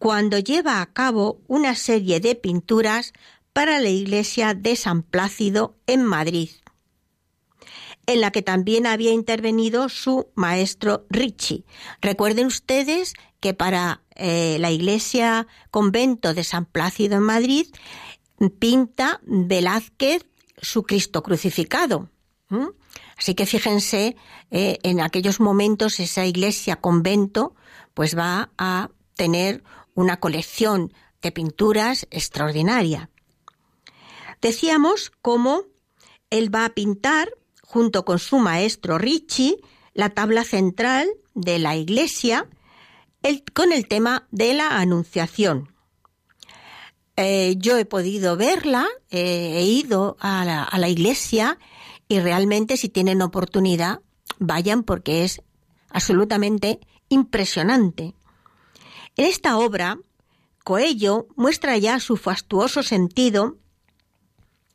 cuando 0.00 0.38
lleva 0.38 0.80
a 0.80 0.86
cabo 0.86 1.42
una 1.46 1.74
serie 1.74 2.20
de 2.20 2.34
pinturas 2.34 3.12
para 3.52 3.80
la 3.80 3.90
iglesia 3.90 4.54
de 4.54 4.74
San 4.74 5.02
Plácido 5.02 5.76
en 5.86 6.04
Madrid, 6.04 6.48
en 8.06 8.22
la 8.22 8.30
que 8.30 8.40
también 8.40 8.86
había 8.86 9.12
intervenido 9.12 9.90
su 9.90 10.28
maestro 10.34 11.04
Ricci. 11.10 11.66
Recuerden 12.00 12.46
ustedes 12.46 13.12
que 13.40 13.52
para 13.52 14.00
eh, 14.14 14.56
la 14.58 14.70
iglesia 14.70 15.46
convento 15.70 16.32
de 16.32 16.44
San 16.44 16.64
Plácido 16.64 17.16
en 17.16 17.22
Madrid 17.22 17.66
pinta 18.58 19.20
Velázquez 19.24 20.24
su 20.62 20.82
Cristo 20.82 21.22
crucificado. 21.22 22.08
Así 23.18 23.34
que 23.34 23.44
fíjense, 23.44 24.16
eh, 24.50 24.78
en 24.82 25.02
aquellos 25.02 25.40
momentos 25.40 26.00
esa 26.00 26.24
iglesia 26.24 26.76
convento 26.76 27.54
pues 27.92 28.16
va 28.16 28.50
a 28.56 28.88
tener 29.14 29.62
una 29.94 30.18
colección 30.18 30.92
de 31.22 31.32
pinturas 31.32 32.06
extraordinaria. 32.10 33.10
Decíamos 34.40 35.12
cómo 35.20 35.64
él 36.30 36.54
va 36.54 36.64
a 36.64 36.74
pintar, 36.74 37.30
junto 37.62 38.04
con 38.04 38.18
su 38.18 38.38
maestro 38.38 38.98
Ricci, 38.98 39.58
la 39.92 40.10
tabla 40.10 40.44
central 40.44 41.08
de 41.34 41.58
la 41.58 41.76
iglesia 41.76 42.48
con 43.52 43.72
el 43.72 43.86
tema 43.86 44.26
de 44.30 44.54
la 44.54 44.78
Anunciación. 44.78 45.74
Eh, 47.16 47.56
yo 47.58 47.76
he 47.76 47.84
podido 47.84 48.36
verla, 48.36 48.86
eh, 49.10 49.58
he 49.58 49.64
ido 49.64 50.16
a 50.20 50.44
la, 50.44 50.62
a 50.62 50.78
la 50.78 50.88
iglesia 50.88 51.58
y 52.08 52.18
realmente 52.20 52.76
si 52.76 52.88
tienen 52.88 53.20
oportunidad, 53.20 54.00
vayan 54.38 54.84
porque 54.84 55.24
es 55.24 55.42
absolutamente 55.90 56.80
impresionante. 57.08 58.14
En 59.20 59.26
esta 59.26 59.58
obra, 59.58 59.98
Coello 60.64 61.28
muestra 61.36 61.76
ya 61.76 62.00
su 62.00 62.16
fastuoso 62.16 62.82
sentido 62.82 63.58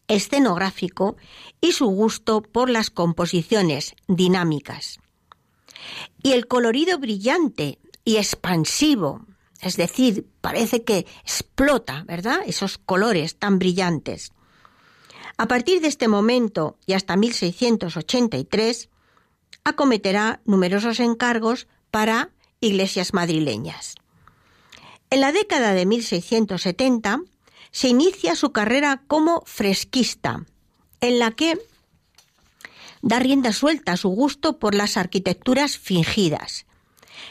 escenográfico 0.08 1.18
y 1.62 1.72
su 1.72 1.88
gusto 1.88 2.44
por 2.44 2.70
las 2.70 2.92
composiciones 2.92 3.96
dinámicas. 4.08 5.00
Y 6.22 6.34
el 6.34 6.46
colorido 6.46 7.00
brillante 7.00 7.80
y 8.04 8.18
expansivo, 8.18 9.25
es 9.62 9.78
decir, 9.78 10.28
parece 10.42 10.84
que 10.84 11.08
explota, 11.24 12.04
¿verdad? 12.04 12.42
Esos 12.46 12.78
colores 12.78 13.40
tan 13.40 13.58
brillantes. 13.58 14.32
A 15.38 15.48
partir 15.48 15.82
de 15.82 15.88
este 15.88 16.08
momento 16.08 16.78
y 16.86 16.94
hasta 16.94 17.18
1683, 17.18 18.90
acometerá 19.64 20.44
numerosos 20.46 21.00
encargos 21.00 21.68
para 21.90 22.30
iglesias 22.60 23.12
madrileñas. 23.16 23.96
En 25.10 25.22
la 25.22 25.32
década 25.32 25.74
de 25.74 25.86
1670 25.86 27.22
se 27.72 27.90
inicia 27.90 28.36
su 28.36 28.52
carrera 28.52 29.04
como 29.08 29.44
fresquista, 29.46 30.46
en 31.02 31.20
la 31.20 31.32
que 31.32 31.58
da 33.02 33.20
rienda 33.20 33.54
suelta 33.54 33.94
a 33.94 33.98
su 33.98 34.10
gusto 34.10 34.58
por 34.58 34.74
las 34.74 34.98
arquitecturas 34.98 35.78
fingidas, 35.78 36.66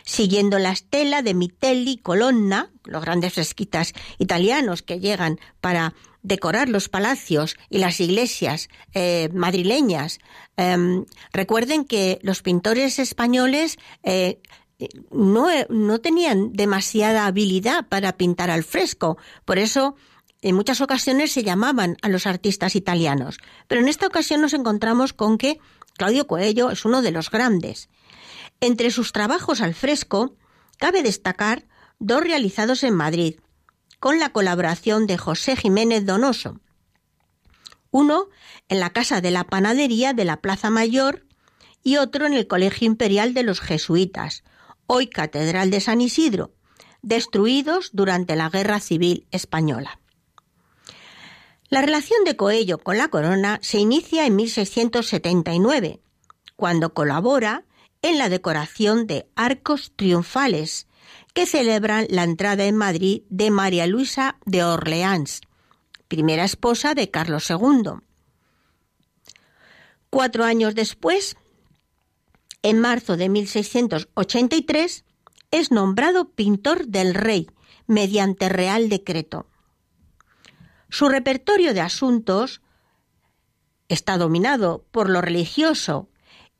siguiendo 0.04 0.58
la 0.58 0.70
estela 0.70 1.22
de 1.22 1.34
Mitelli 1.34 1.96
Colonna, 1.96 2.70
los 2.84 3.02
grandes 3.02 3.32
fresquitas 3.32 3.92
italianos 4.18 4.82
que 4.82 5.00
llegan 5.00 5.40
para 5.60 5.94
decorar 6.22 6.68
los 6.68 6.88
palacios 6.88 7.56
y 7.68 7.78
las 7.78 8.00
iglesias 8.00 8.68
eh, 8.94 9.28
madrileñas. 9.32 10.20
Em, 10.56 11.04
recuerden 11.32 11.84
que 11.84 12.18
los 12.22 12.42
pintores 12.42 12.98
españoles 12.98 13.78
eh, 14.02 14.40
no, 15.10 15.48
no 15.68 16.00
tenían 16.00 16.52
demasiada 16.52 17.26
habilidad 17.26 17.88
para 17.88 18.16
pintar 18.16 18.50
al 18.50 18.64
fresco. 18.64 19.18
Por 19.44 19.58
eso, 19.58 19.96
en 20.42 20.54
muchas 20.54 20.80
ocasiones 20.80 21.32
se 21.32 21.42
llamaban 21.42 21.96
a 22.02 22.08
los 22.08 22.26
artistas 22.26 22.76
italianos. 22.76 23.38
Pero 23.68 23.80
en 23.80 23.88
esta 23.88 24.06
ocasión 24.06 24.40
nos 24.40 24.52
encontramos 24.52 25.12
con 25.12 25.38
que 25.38 25.58
Claudio 25.96 26.26
Coello 26.26 26.70
es 26.70 26.84
uno 26.84 27.02
de 27.02 27.12
los 27.12 27.30
grandes. 27.30 27.88
Entre 28.60 28.90
sus 28.90 29.12
trabajos 29.12 29.60
al 29.60 29.74
fresco, 29.74 30.36
cabe 30.78 31.02
destacar 31.02 31.66
dos 31.98 32.22
realizados 32.22 32.82
en 32.82 32.94
Madrid, 32.94 33.36
con 34.00 34.18
la 34.18 34.30
colaboración 34.30 35.06
de 35.06 35.16
José 35.16 35.56
Jiménez 35.56 36.04
Donoso. 36.04 36.60
Uno 37.90 38.28
en 38.68 38.80
la 38.80 38.90
Casa 38.90 39.20
de 39.20 39.30
la 39.30 39.44
Panadería 39.44 40.12
de 40.12 40.24
la 40.24 40.40
Plaza 40.40 40.68
Mayor 40.68 41.26
y 41.82 41.96
otro 41.96 42.26
en 42.26 42.34
el 42.34 42.46
Colegio 42.46 42.86
Imperial 42.86 43.34
de 43.34 43.44
los 43.44 43.60
Jesuitas, 43.60 44.42
hoy 44.86 45.08
Catedral 45.08 45.70
de 45.70 45.80
San 45.80 46.00
Isidro, 46.00 46.52
destruidos 47.02 47.90
durante 47.92 48.36
la 48.36 48.48
Guerra 48.48 48.80
Civil 48.80 49.26
Española. 49.30 50.00
La 51.68 51.82
relación 51.82 52.24
de 52.24 52.36
Coello 52.36 52.78
con 52.78 52.98
la 52.98 53.08
corona 53.08 53.58
se 53.62 53.78
inicia 53.78 54.26
en 54.26 54.36
1679, 54.36 56.00
cuando 56.56 56.94
colabora 56.94 57.64
en 58.02 58.18
la 58.18 58.28
decoración 58.28 59.06
de 59.06 59.26
arcos 59.34 59.92
triunfales 59.96 60.86
que 61.32 61.46
celebran 61.46 62.06
la 62.10 62.22
entrada 62.22 62.64
en 62.64 62.76
Madrid 62.76 63.22
de 63.28 63.50
María 63.50 63.86
Luisa 63.86 64.36
de 64.44 64.62
Orleans, 64.62 65.40
primera 66.06 66.44
esposa 66.44 66.94
de 66.94 67.10
Carlos 67.10 67.50
II. 67.50 67.94
Cuatro 70.10 70.44
años 70.44 70.74
después, 70.74 71.36
en 72.64 72.80
marzo 72.80 73.18
de 73.18 73.28
1683, 73.28 75.04
es 75.50 75.70
nombrado 75.70 76.30
pintor 76.30 76.86
del 76.86 77.14
rey 77.14 77.46
mediante 77.86 78.48
real 78.48 78.88
decreto. 78.88 79.46
Su 80.88 81.10
repertorio 81.10 81.74
de 81.74 81.82
asuntos 81.82 82.62
está 83.88 84.16
dominado 84.16 84.86
por 84.90 85.10
lo 85.10 85.20
religioso 85.20 86.08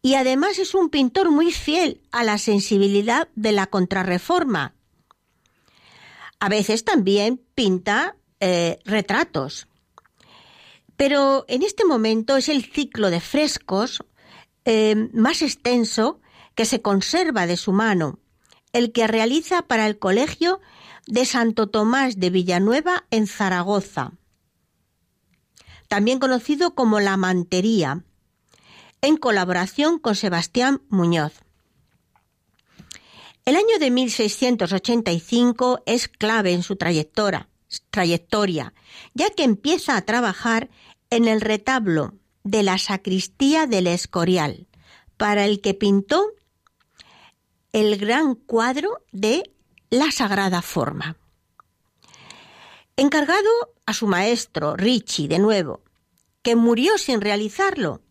y 0.02 0.16
además 0.16 0.58
es 0.58 0.74
un 0.74 0.90
pintor 0.90 1.30
muy 1.30 1.50
fiel 1.50 2.02
a 2.12 2.22
la 2.22 2.36
sensibilidad 2.36 3.28
de 3.34 3.52
la 3.52 3.66
contrarreforma. 3.66 4.74
A 6.38 6.50
veces 6.50 6.84
también 6.84 7.40
pinta 7.54 8.16
eh, 8.40 8.78
retratos. 8.84 9.68
Pero 10.98 11.46
en 11.48 11.62
este 11.62 11.86
momento 11.86 12.36
es 12.36 12.50
el 12.50 12.62
ciclo 12.62 13.08
de 13.08 13.20
frescos 13.20 14.04
eh, 14.64 15.08
más 15.12 15.42
extenso 15.42 16.20
que 16.54 16.64
se 16.64 16.80
conserva 16.80 17.46
de 17.46 17.56
su 17.56 17.72
mano, 17.72 18.18
el 18.72 18.92
que 18.92 19.06
realiza 19.06 19.62
para 19.62 19.86
el 19.86 19.98
Colegio 19.98 20.60
de 21.06 21.24
Santo 21.24 21.68
Tomás 21.68 22.18
de 22.18 22.30
Villanueva 22.30 23.04
en 23.10 23.26
Zaragoza, 23.26 24.12
también 25.88 26.18
conocido 26.18 26.74
como 26.74 27.00
La 27.00 27.16
Mantería, 27.16 28.04
en 29.00 29.16
colaboración 29.16 29.98
con 29.98 30.14
Sebastián 30.14 30.82
Muñoz. 30.88 31.34
El 33.44 33.56
año 33.56 33.78
de 33.78 33.90
1685 33.90 35.82
es 35.84 36.08
clave 36.08 36.52
en 36.52 36.62
su 36.62 36.76
trayectoria, 36.76 37.48
ya 39.12 39.28
que 39.30 39.44
empieza 39.44 39.98
a 39.98 40.02
trabajar 40.02 40.70
en 41.10 41.28
el 41.28 41.42
retablo 41.42 42.14
de 42.44 42.62
la 42.62 42.78
sacristía 42.78 43.66
del 43.66 43.86
Escorial, 43.86 44.68
para 45.16 45.44
el 45.46 45.60
que 45.60 45.74
pintó 45.74 46.24
el 47.72 47.96
gran 47.96 48.34
cuadro 48.34 49.02
de 49.10 49.50
la 49.90 50.12
Sagrada 50.12 50.62
Forma. 50.62 51.16
Encargado 52.96 53.50
a 53.86 53.94
su 53.94 54.06
maestro, 54.06 54.76
Ricci, 54.76 55.26
de 55.26 55.38
nuevo, 55.40 55.82
que 56.42 56.54
murió 56.54 56.98
sin 56.98 57.20
realizarlo, 57.20 58.02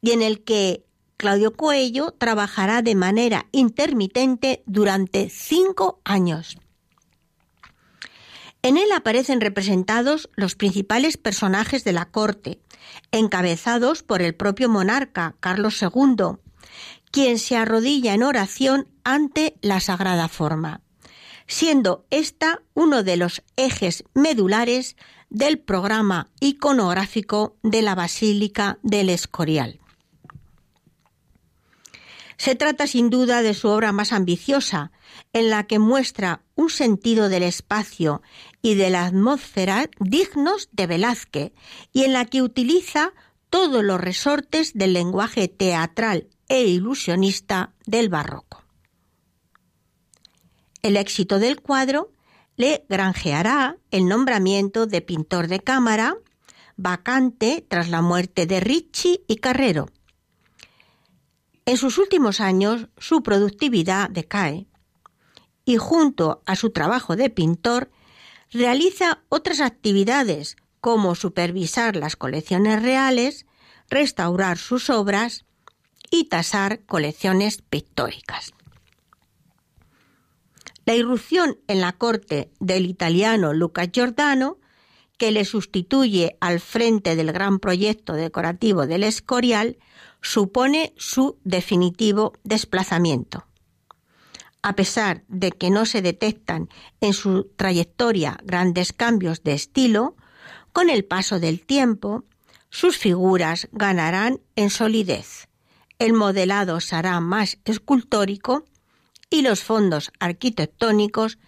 y 0.00 0.10
en 0.10 0.22
el 0.22 0.42
que 0.42 0.84
Claudio 1.16 1.52
Coello 1.56 2.12
trabajará 2.12 2.82
de 2.82 2.96
manera 2.96 3.46
intermitente 3.52 4.64
durante 4.66 5.28
cinco 5.30 6.00
años. 6.04 6.56
En 8.62 8.76
él 8.76 8.92
aparecen 8.94 9.40
representados 9.40 10.30
los 10.36 10.54
principales 10.54 11.16
personajes 11.16 11.82
de 11.82 11.92
la 11.92 12.06
corte, 12.06 12.60
encabezados 13.10 14.04
por 14.04 14.22
el 14.22 14.36
propio 14.36 14.68
monarca 14.68 15.34
Carlos 15.40 15.82
II, 15.82 16.36
quien 17.10 17.40
se 17.40 17.56
arrodilla 17.56 18.14
en 18.14 18.22
oración 18.22 18.86
ante 19.02 19.56
la 19.62 19.80
sagrada 19.80 20.28
forma, 20.28 20.80
siendo 21.48 22.06
esta 22.10 22.62
uno 22.74 23.02
de 23.02 23.16
los 23.16 23.42
ejes 23.56 24.04
medulares 24.14 24.96
del 25.28 25.58
programa 25.58 26.30
iconográfico 26.38 27.56
de 27.64 27.82
la 27.82 27.96
Basílica 27.96 28.78
del 28.82 29.08
Escorial. 29.08 29.80
Se 32.36 32.54
trata 32.56 32.86
sin 32.86 33.08
duda 33.08 33.40
de 33.42 33.54
su 33.54 33.68
obra 33.68 33.92
más 33.92 34.12
ambiciosa, 34.12 34.90
en 35.32 35.48
la 35.48 35.64
que 35.68 35.78
muestra 35.78 36.42
un 36.56 36.70
sentido 36.70 37.28
del 37.28 37.44
espacio 37.44 38.20
y 38.62 38.76
de 38.76 38.90
la 38.90 39.04
atmósfera 39.04 39.90
dignos 39.98 40.68
de 40.72 40.86
Velázquez 40.86 41.52
y 41.92 42.04
en 42.04 42.12
la 42.12 42.24
que 42.24 42.42
utiliza 42.42 43.12
todos 43.50 43.84
los 43.84 44.00
resortes 44.00 44.72
del 44.72 44.94
lenguaje 44.94 45.48
teatral 45.48 46.28
e 46.48 46.62
ilusionista 46.62 47.74
del 47.86 48.08
barroco. 48.08 48.62
El 50.82 50.96
éxito 50.96 51.38
del 51.38 51.60
cuadro 51.60 52.12
le 52.56 52.86
granjeará 52.88 53.76
el 53.90 54.08
nombramiento 54.08 54.86
de 54.86 55.00
pintor 55.00 55.48
de 55.48 55.60
cámara, 55.60 56.16
vacante 56.76 57.64
tras 57.68 57.88
la 57.88 58.00
muerte 58.00 58.46
de 58.46 58.60
Ricci 58.60 59.24
y 59.26 59.36
Carrero. 59.36 59.88
En 61.64 61.76
sus 61.76 61.98
últimos 61.98 62.40
años 62.40 62.88
su 62.98 63.22
productividad 63.22 64.10
decae 64.10 64.66
y 65.64 65.76
junto 65.76 66.42
a 66.46 66.56
su 66.56 66.70
trabajo 66.70 67.16
de 67.16 67.30
pintor 67.30 67.90
realiza 68.52 69.22
otras 69.28 69.60
actividades 69.60 70.56
como 70.80 71.14
supervisar 71.14 71.96
las 71.96 72.16
colecciones 72.16 72.82
reales, 72.82 73.46
restaurar 73.88 74.58
sus 74.58 74.90
obras 74.90 75.44
y 76.10 76.24
tasar 76.24 76.84
colecciones 76.84 77.62
pictóricas. 77.62 78.52
La 80.84 80.94
irrupción 80.94 81.58
en 81.68 81.80
la 81.80 81.92
corte 81.92 82.50
del 82.58 82.86
italiano 82.86 83.54
Luca 83.54 83.86
Giordano, 83.86 84.58
que 85.16 85.30
le 85.30 85.44
sustituye 85.44 86.36
al 86.40 86.58
frente 86.58 87.14
del 87.14 87.32
gran 87.32 87.60
proyecto 87.60 88.14
decorativo 88.14 88.86
del 88.86 89.04
Escorial, 89.04 89.78
supone 90.20 90.92
su 90.96 91.38
definitivo 91.44 92.32
desplazamiento 92.42 93.46
a 94.62 94.74
pesar 94.74 95.24
de 95.28 95.50
que 95.52 95.70
no 95.70 95.86
se 95.86 96.02
detectan 96.02 96.68
en 97.00 97.12
su 97.12 97.50
trayectoria 97.56 98.38
grandes 98.44 98.92
cambios 98.92 99.42
de 99.42 99.54
estilo, 99.54 100.16
con 100.72 100.88
el 100.88 101.04
paso 101.04 101.40
del 101.40 101.64
tiempo, 101.66 102.24
sus 102.70 102.96
figuras 102.96 103.68
ganarán 103.72 104.40
en 104.56 104.70
solidez, 104.70 105.48
el 105.98 106.14
modelado 106.14 106.80
será 106.80 107.20
más 107.20 107.58
escultórico 107.64 108.64
y 109.30 109.42
los 109.42 109.62
fondos 109.62 110.10
arquitectónicos, 110.20 111.38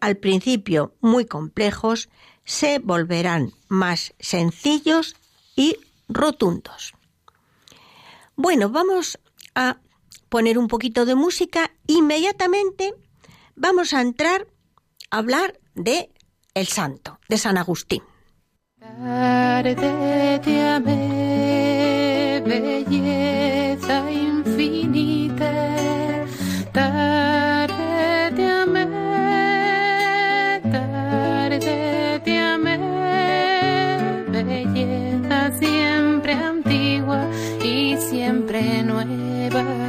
al 0.00 0.16
principio 0.16 0.96
muy 1.00 1.24
complejos, 1.24 2.08
se 2.44 2.78
volverán 2.78 3.52
más 3.68 4.14
sencillos 4.18 5.16
y 5.54 5.76
rotundos. 6.08 6.94
Bueno, 8.36 8.68
vamos 8.68 9.18
a 9.54 9.78
poner 10.32 10.56
un 10.56 10.66
poquito 10.66 11.04
de 11.04 11.14
música, 11.14 11.72
inmediatamente 11.86 12.94
vamos 13.54 13.92
a 13.92 14.00
entrar 14.00 14.46
a 15.10 15.18
hablar 15.18 15.60
de 15.74 16.10
el 16.54 16.68
santo, 16.68 17.20
de 17.28 17.36
San 17.36 17.58
Agustín. 17.58 18.02
belleza 22.46 24.10
infinita, 24.10 25.52
belleza 34.32 35.52
siempre 35.58 36.32
antigua 36.32 37.28
y 37.62 37.98
siempre 37.98 38.82
nueva. 38.82 39.81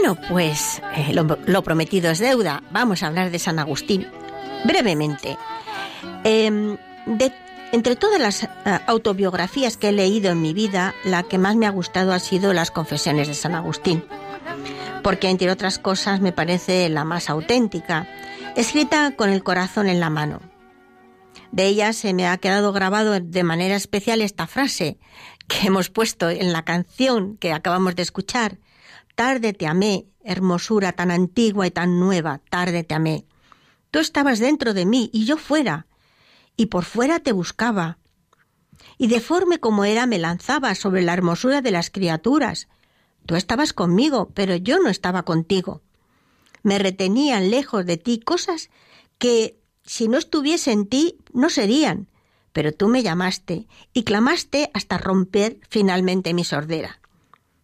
Bueno, 0.00 0.18
pues 0.30 0.80
eh, 0.96 1.12
lo, 1.12 1.62
prometido 1.62 2.10
es 2.10 2.20
deuda. 2.20 2.62
Vamos 2.70 3.02
a 3.02 3.08
hablar 3.08 3.30
de 3.30 3.38
San 3.38 3.58
Agustín 3.58 4.06
brevemente. 4.64 5.36
Em, 6.24 6.78
entre 7.70 7.96
todas 7.96 8.18
las 8.18 8.44
eh, 8.44 8.48
autobiografías 8.86 9.76
que 9.76 9.90
he 9.90 9.92
leído 9.92 10.32
en 10.32 10.40
mi 10.40 10.54
vida, 10.54 10.94
la 11.04 11.22
que 11.22 11.36
más 11.36 11.54
me 11.56 11.66
ha 11.66 11.70
gustado 11.70 12.14
ha 12.14 12.18
sido 12.18 12.54
Las 12.54 12.70
Confesiones 12.70 13.28
de 13.28 13.34
San 13.34 13.54
Agustín, 13.54 14.02
porque 15.02 15.28
entre 15.28 15.50
otras 15.50 15.78
cosas 15.78 16.22
me 16.22 16.32
parece 16.32 16.88
la 16.88 17.04
más 17.04 17.28
auténtica, 17.28 18.08
escrita 18.56 19.14
con 19.16 19.28
el 19.28 19.42
corazón 19.42 19.86
en 19.86 20.00
la 20.00 20.08
mano. 20.08 20.40
De 21.52 21.66
ella 21.66 21.92
se 21.92 22.14
me 22.14 22.26
ha 22.26 22.38
quedado 22.38 22.72
grabado 22.72 23.20
de 23.20 23.42
manera 23.42 23.76
especial 23.76 24.22
esta 24.22 24.46
frase 24.46 24.98
que 25.46 25.66
hemos 25.66 25.90
puesto 25.90 26.30
en 26.30 26.54
la 26.54 26.64
canción 26.64 27.36
que 27.36 27.52
acabamos 27.52 27.96
de 27.96 28.02
escuchar, 28.02 28.56
Tarde 29.14 29.52
te 29.52 29.66
amé, 29.66 30.06
hermosura 30.22 30.92
tan 30.92 31.10
antigua 31.10 31.66
y 31.66 31.70
tan 31.70 31.98
nueva, 31.98 32.40
tarde 32.50 32.84
te 32.84 32.94
amé. 32.94 33.26
Tú 33.90 33.98
estabas 33.98 34.38
dentro 34.38 34.74
de 34.74 34.86
mí 34.86 35.10
y 35.12 35.24
yo 35.24 35.36
fuera, 35.36 35.86
y 36.56 36.66
por 36.66 36.84
fuera 36.84 37.20
te 37.20 37.32
buscaba. 37.32 37.98
Y 38.98 39.08
deforme 39.08 39.58
como 39.58 39.84
era 39.84 40.06
me 40.06 40.18
lanzaba 40.18 40.74
sobre 40.74 41.02
la 41.02 41.12
hermosura 41.12 41.60
de 41.60 41.70
las 41.70 41.90
criaturas. 41.90 42.68
Tú 43.26 43.36
estabas 43.36 43.72
conmigo, 43.72 44.30
pero 44.34 44.56
yo 44.56 44.78
no 44.78 44.88
estaba 44.88 45.24
contigo. 45.24 45.82
Me 46.62 46.78
retenían 46.78 47.50
lejos 47.50 47.84
de 47.86 47.96
ti 47.96 48.20
cosas 48.20 48.70
que, 49.18 49.58
si 49.84 50.08
no 50.08 50.18
estuviese 50.18 50.72
en 50.72 50.86
ti, 50.86 51.18
no 51.32 51.50
serían. 51.50 52.08
Pero 52.52 52.72
tú 52.72 52.88
me 52.88 53.02
llamaste 53.02 53.66
y 53.92 54.04
clamaste 54.04 54.70
hasta 54.74 54.98
romper 54.98 55.60
finalmente 55.68 56.34
mi 56.34 56.44
sordera 56.44 56.99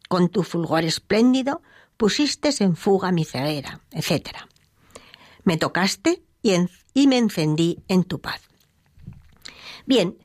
con 0.08 0.28
tu 0.28 0.42
fulgor 0.42 0.84
espléndido 0.84 1.62
pusiste 1.96 2.50
en 2.60 2.76
fuga 2.76 3.12
mi 3.12 3.24
ceguera, 3.24 3.80
etc. 3.92 4.30
Me 5.44 5.56
tocaste 5.56 6.22
y, 6.42 7.06
me 7.06 7.18
encendí 7.18 7.82
en 7.88 8.04
tu 8.04 8.20
paz. 8.20 8.40
Bien, 9.86 10.16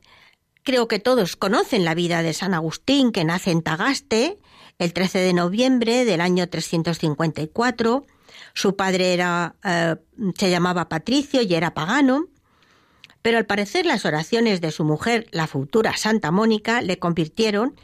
Creo 0.64 0.86
que 0.86 1.00
todos 1.00 1.34
conocen 1.34 1.84
la 1.84 1.94
vida 1.94 2.22
de 2.22 2.32
San 2.32 2.54
Agustín, 2.54 3.10
que 3.10 3.24
nace 3.24 3.50
en 3.50 3.62
Tagaste 3.62 4.38
el 4.78 4.92
13 4.92 5.18
de 5.18 5.32
noviembre 5.32 6.04
del 6.04 6.20
año 6.20 6.48
354. 6.48 8.06
Su 8.54 8.76
padre 8.76 9.12
era, 9.12 9.56
eh, 9.64 9.96
se 10.38 10.50
llamaba 10.50 10.88
Patricio 10.88 11.42
y 11.42 11.52
era 11.54 11.74
pagano, 11.74 12.26
pero 13.22 13.38
al 13.38 13.46
parecer 13.46 13.86
las 13.86 14.04
oraciones 14.04 14.60
de 14.60 14.70
su 14.70 14.84
mujer, 14.84 15.26
la 15.32 15.48
futura 15.48 15.96
Santa 15.96 16.30
Mónica, 16.30 16.80
le 16.80 17.00
convirtieron 17.00 17.74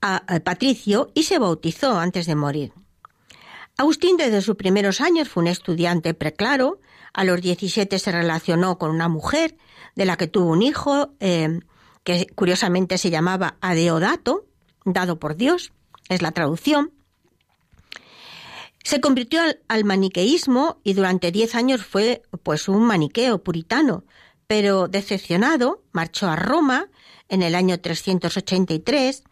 a, 0.00 0.22
Patricio 0.44 1.10
y 1.14 1.24
se 1.24 1.38
bautizó 1.38 1.98
antes 1.98 2.26
de 2.26 2.34
morir. 2.34 2.72
Agustín 3.76 4.16
desde 4.16 4.42
sus 4.42 4.56
primeros 4.56 5.00
años 5.00 5.28
fue 5.28 5.42
un 5.42 5.46
estudiante 5.48 6.14
preclaro, 6.14 6.80
a 7.12 7.24
los 7.24 7.40
17 7.40 7.98
se 7.98 8.12
relacionó 8.12 8.78
con 8.78 8.90
una 8.90 9.08
mujer 9.08 9.56
de 9.96 10.04
la 10.04 10.16
que 10.16 10.28
tuvo 10.28 10.50
un 10.50 10.62
hijo, 10.62 11.14
eh, 11.20 11.60
que 12.04 12.26
curiosamente 12.34 12.98
se 12.98 13.10
llamaba 13.10 13.56
Adeodato, 13.60 14.46
dado 14.84 15.18
por 15.18 15.36
Dios, 15.36 15.72
es 16.08 16.22
la 16.22 16.32
traducción. 16.32 16.92
Se 18.82 19.00
convirtió 19.00 19.40
al, 19.68 19.84
maniqueísmo 19.84 20.80
y 20.82 20.94
durante 20.94 21.32
diez 21.32 21.54
años 21.54 21.84
fue 21.84 22.22
pues 22.42 22.68
un 22.68 22.82
maniqueo 22.82 23.42
puritano, 23.42 24.04
pero 24.46 24.88
decepcionado 24.88 25.82
marchó 25.92 26.28
a 26.28 26.36
Roma 26.36 26.88
en 27.28 27.42
el 27.42 27.54
año 27.54 27.80
383, 27.80 29.24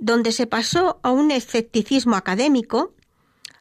donde 0.00 0.32
se 0.32 0.46
pasó 0.46 0.98
a 1.02 1.10
un 1.10 1.30
escepticismo 1.30 2.16
académico, 2.16 2.94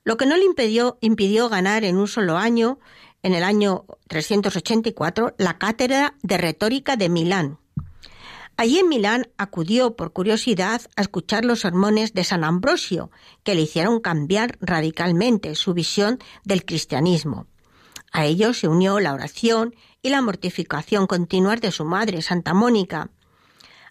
lo 0.04 0.18
que 0.18 0.26
no 0.26 0.38
le 0.38 0.46
impidió, 0.46 0.98
impidió 1.02 1.50
ganar 1.50 1.84
en 1.84 1.98
un 1.98 2.08
solo 2.08 2.38
año, 2.38 2.80
en 3.22 3.34
el 3.34 3.44
año 3.44 3.86
384, 4.08 5.36
la 5.38 5.58
cátedra 5.58 6.16
de 6.24 6.38
retórica 6.38 6.96
de 6.96 7.10
Milán. 7.10 7.60
Allí 8.56 8.80
en 8.80 8.90
Milán 8.90 9.28
acudió 9.38 9.96
por 9.96 10.14
curiosidad 10.14 10.82
a 10.96 11.02
escuchar 11.02 11.44
los 11.44 11.60
sermones 11.60 12.14
de 12.14 12.24
San 12.24 12.46
Ambrosio, 12.46 13.12
que 13.44 13.56
le 13.56 13.62
hicieron 13.62 14.00
cambiar 14.00 14.58
radicalmente 14.62 15.56
su 15.56 15.74
visión 15.74 16.20
del 16.46 16.66
cristianismo. 16.66 17.48
A 18.12 18.26
ello 18.26 18.54
se 18.54 18.68
unió 18.68 19.00
la 19.00 19.14
oración 19.14 19.76
y 20.02 20.10
la 20.10 20.22
mortificación 20.22 21.06
continuas 21.06 21.62
de 21.62 21.72
su 21.72 21.84
madre, 21.84 22.22
Santa 22.22 22.54
Mónica, 22.54 23.12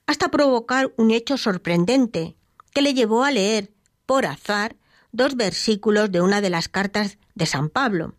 hasta 0.06 0.30
provocar 0.30 0.92
un 0.96 1.10
hecho 1.10 1.36
sorprendente 1.36 2.37
que 2.72 2.82
le 2.82 2.94
llevó 2.94 3.24
a 3.24 3.30
leer, 3.30 3.72
por 4.06 4.26
azar, 4.26 4.76
dos 5.12 5.36
versículos 5.36 6.10
de 6.10 6.20
una 6.20 6.40
de 6.40 6.50
las 6.50 6.68
cartas 6.68 7.18
de 7.34 7.46
San 7.46 7.68
Pablo. 7.68 8.14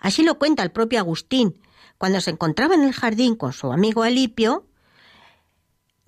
Así 0.00 0.22
lo 0.22 0.38
cuenta 0.38 0.62
el 0.62 0.70
propio 0.70 0.98
Agustín, 0.98 1.60
cuando 1.98 2.20
se 2.20 2.30
encontraba 2.30 2.74
en 2.74 2.84
el 2.84 2.92
jardín 2.92 3.34
con 3.34 3.52
su 3.52 3.72
amigo 3.72 4.02
Alipio, 4.02 4.68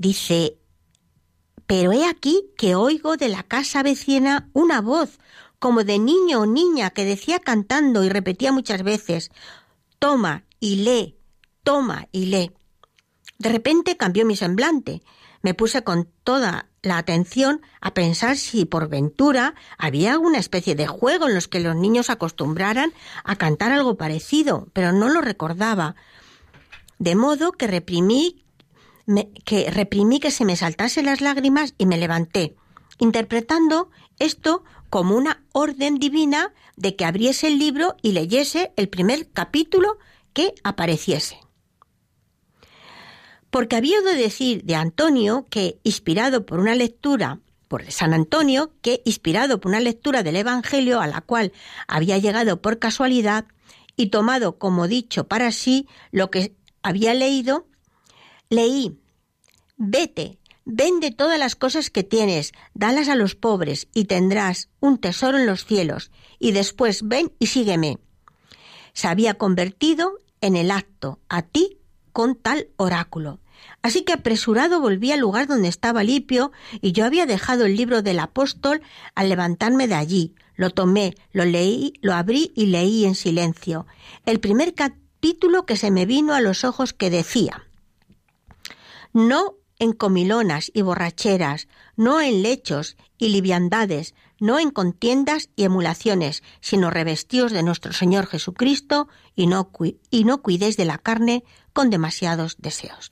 Dice, 0.01 0.57
pero 1.67 1.93
he 1.93 2.09
aquí 2.09 2.55
que 2.57 2.75
oigo 2.75 3.19
de 3.19 3.29
la 3.29 3.43
casa 3.43 3.83
vecina 3.83 4.49
una 4.55 4.81
voz, 4.81 5.19
como 5.59 5.85
de 5.85 5.99
niño 5.99 6.41
o 6.41 6.47
niña, 6.47 6.89
que 6.89 7.05
decía 7.05 7.39
cantando 7.39 8.03
y 8.03 8.09
repetía 8.09 8.51
muchas 8.51 8.83
veces, 8.83 9.31
toma 9.99 10.47
y 10.59 10.77
lee, 10.77 11.19
toma 11.65 12.09
y 12.13 12.25
lee. 12.25 12.51
De 13.37 13.51
repente 13.51 13.99
cambió 13.99 14.25
mi 14.25 14.37
semblante. 14.37 15.03
Me 15.43 15.53
puse 15.53 15.85
con 15.85 16.09
toda 16.25 16.70
la 16.83 16.99
atención 16.99 17.61
a 17.81 17.95
pensar 17.95 18.37
si 18.37 18.65
por 18.65 18.89
ventura 18.89 19.55
había 19.79 20.13
alguna 20.13 20.39
especie 20.39 20.75
de 20.75 20.87
juego 20.87 21.29
en 21.29 21.35
los 21.35 21.49
que 21.49 21.61
los 21.61 21.77
niños 21.77 22.11
acostumbraran 22.11 22.93
a 23.25 23.37
cantar 23.37 23.73
algo 23.73 23.97
parecido, 23.97 24.69
pero 24.73 24.93
no 24.93 25.09
lo 25.09 25.21
recordaba. 25.21 25.97
De 26.99 27.15
modo 27.15 27.53
que 27.53 27.67
reprimí 27.67 28.45
que 29.45 29.71
reprimí 29.71 30.21
que 30.21 30.31
se 30.31 30.45
me 30.45 30.57
saltasen 30.57 31.07
las 31.07 31.21
lágrimas 31.21 31.75
y 31.79 31.87
me 31.87 31.99
levanté, 31.99 32.55
interpretando 32.99 33.91
esto 34.19 34.63
como 34.89 35.17
una 35.17 35.43
orden 35.53 35.99
divina 35.99 36.53
de 36.77 36.95
que 36.95 37.05
abriese 37.05 37.49
el 37.49 37.59
libro 37.59 37.97
y 38.03 38.13
leyese 38.13 38.73
el 38.77 38.89
primer 38.89 39.29
capítulo 39.31 39.99
que 40.33 40.55
apareciese. 40.63 41.41
Porque 43.51 43.77
había 43.77 43.99
oído 43.99 44.15
decir 44.15 44.65
de 44.65 44.77
Antonio 44.77 45.47
que, 45.51 45.81
inspirado 45.83 46.47
por 46.47 46.61
una 46.61 46.75
lectura, 46.75 47.41
por 47.69 47.91
San 47.91 48.15
Antonio, 48.15 48.73
que, 48.83 49.03
inspirado 49.05 49.61
por 49.61 49.71
una 49.71 49.81
lectura 49.81 50.23
del 50.23 50.37
Evangelio 50.37 51.01
a 51.01 51.07
la 51.07 51.21
cual 51.21 51.53
había 51.87 52.19
llegado 52.19 52.61
por 52.61 52.79
casualidad 52.79 53.47
y 53.97 54.07
tomado 54.07 54.59
como 54.59 54.89
dicho 54.89 55.29
para 55.29 55.53
sí 55.53 55.87
lo 56.11 56.31
que 56.31 56.55
había 56.83 57.13
leído, 57.15 57.67
leí, 58.49 58.99
vete, 59.77 60.39
vende 60.65 61.11
todas 61.11 61.39
las 61.39 61.57
cosas 61.57 61.91
que 61.91 62.03
tienes, 62.03 62.53
dalas 62.75 63.09
a 63.09 63.17
los 63.17 63.35
pobres, 63.35 63.89
y 63.95 64.05
tendrás 64.05 64.69
un 64.81 64.99
tesoro 64.99 65.39
en 65.39 65.47
los 65.47 65.65
cielos, 65.65 66.11
y 66.39 66.53
después 66.53 67.07
ven 67.07 67.33
y 67.39 67.47
sígueme. 67.47 67.99
Se 68.93 69.09
había 69.09 69.35
convertido 69.35 70.19
en 70.41 70.57
el 70.57 70.71
acto, 70.71 71.19
a 71.29 71.43
ti, 71.43 71.80
con 72.13 72.37
tal 72.37 72.69
oráculo. 72.77 73.41
Así 73.83 74.03
que 74.03 74.13
apresurado 74.13 74.81
volví 74.81 75.13
al 75.13 75.21
lugar 75.21 75.47
donde 75.47 75.69
estaba 75.69 76.03
Lipio, 76.03 76.53
y 76.81 76.93
yo 76.93 77.05
había 77.05 77.27
dejado 77.27 77.67
el 77.67 77.77
libro 77.77 78.03
del 78.03 78.19
apóstol 78.19 78.83
al 79.15 79.29
levantarme 79.29 79.87
de 79.87 79.95
allí. 79.95 80.35
Lo 80.57 80.71
tomé, 80.71 81.15
lo 81.33 81.45
leí, 81.45 81.95
lo 82.03 82.15
abrí 82.15 82.53
y 82.55 82.67
leí 82.67 83.05
en 83.05 83.15
silencio. 83.15 83.87
El 84.27 84.41
primer 84.41 84.75
capítulo 84.75 85.67
que 85.67 85.77
se 85.77 85.91
me 85.91 86.07
vino 86.07 86.35
a 86.35 86.41
los 86.41 86.65
ojos 86.65 86.93
que 86.93 87.11
decía 87.11 87.67
no 89.13 89.55
en 89.79 89.93
comilonas 89.93 90.71
y 90.75 90.83
borracheras, 90.83 91.69
no 91.97 92.21
en 92.21 92.43
lechos 92.43 92.97
y 93.19 93.31
liviandades, 93.31 94.15
no 94.41 94.59
en 94.59 94.71
contiendas 94.71 95.51
y 95.55 95.65
emulaciones, 95.65 96.43
sino 96.61 96.91
revestidos 96.91 97.53
de 97.53 97.63
nuestro 97.63 97.93
Señor 97.93 98.27
Jesucristo 98.27 99.09
y 99.37 99.47
no, 99.47 99.71
y 100.11 100.25
cuidéis 100.25 100.77
de 100.77 100.85
la 100.87 100.99
carne 100.99 101.45
con 101.73 101.91
demasiados 101.91 102.57
deseos. 102.59 103.11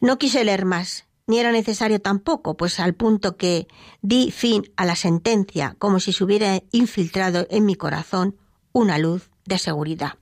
No 0.00 0.18
quise 0.18 0.44
leer 0.44 0.64
más, 0.64 1.06
ni 1.26 1.38
era 1.38 1.52
necesario 1.52 2.00
tampoco, 2.00 2.56
pues 2.56 2.80
al 2.80 2.94
punto 2.94 3.36
que 3.36 3.68
di 4.00 4.30
fin 4.30 4.62
a 4.76 4.86
la 4.86 4.96
sentencia 4.96 5.76
como 5.78 6.00
si 6.00 6.12
se 6.12 6.24
hubiera 6.24 6.62
infiltrado 6.70 7.46
en 7.50 7.66
mi 7.66 7.74
corazón 7.74 8.36
una 8.72 8.96
luz 8.98 9.30
de 9.44 9.58
seguridad. 9.58 10.14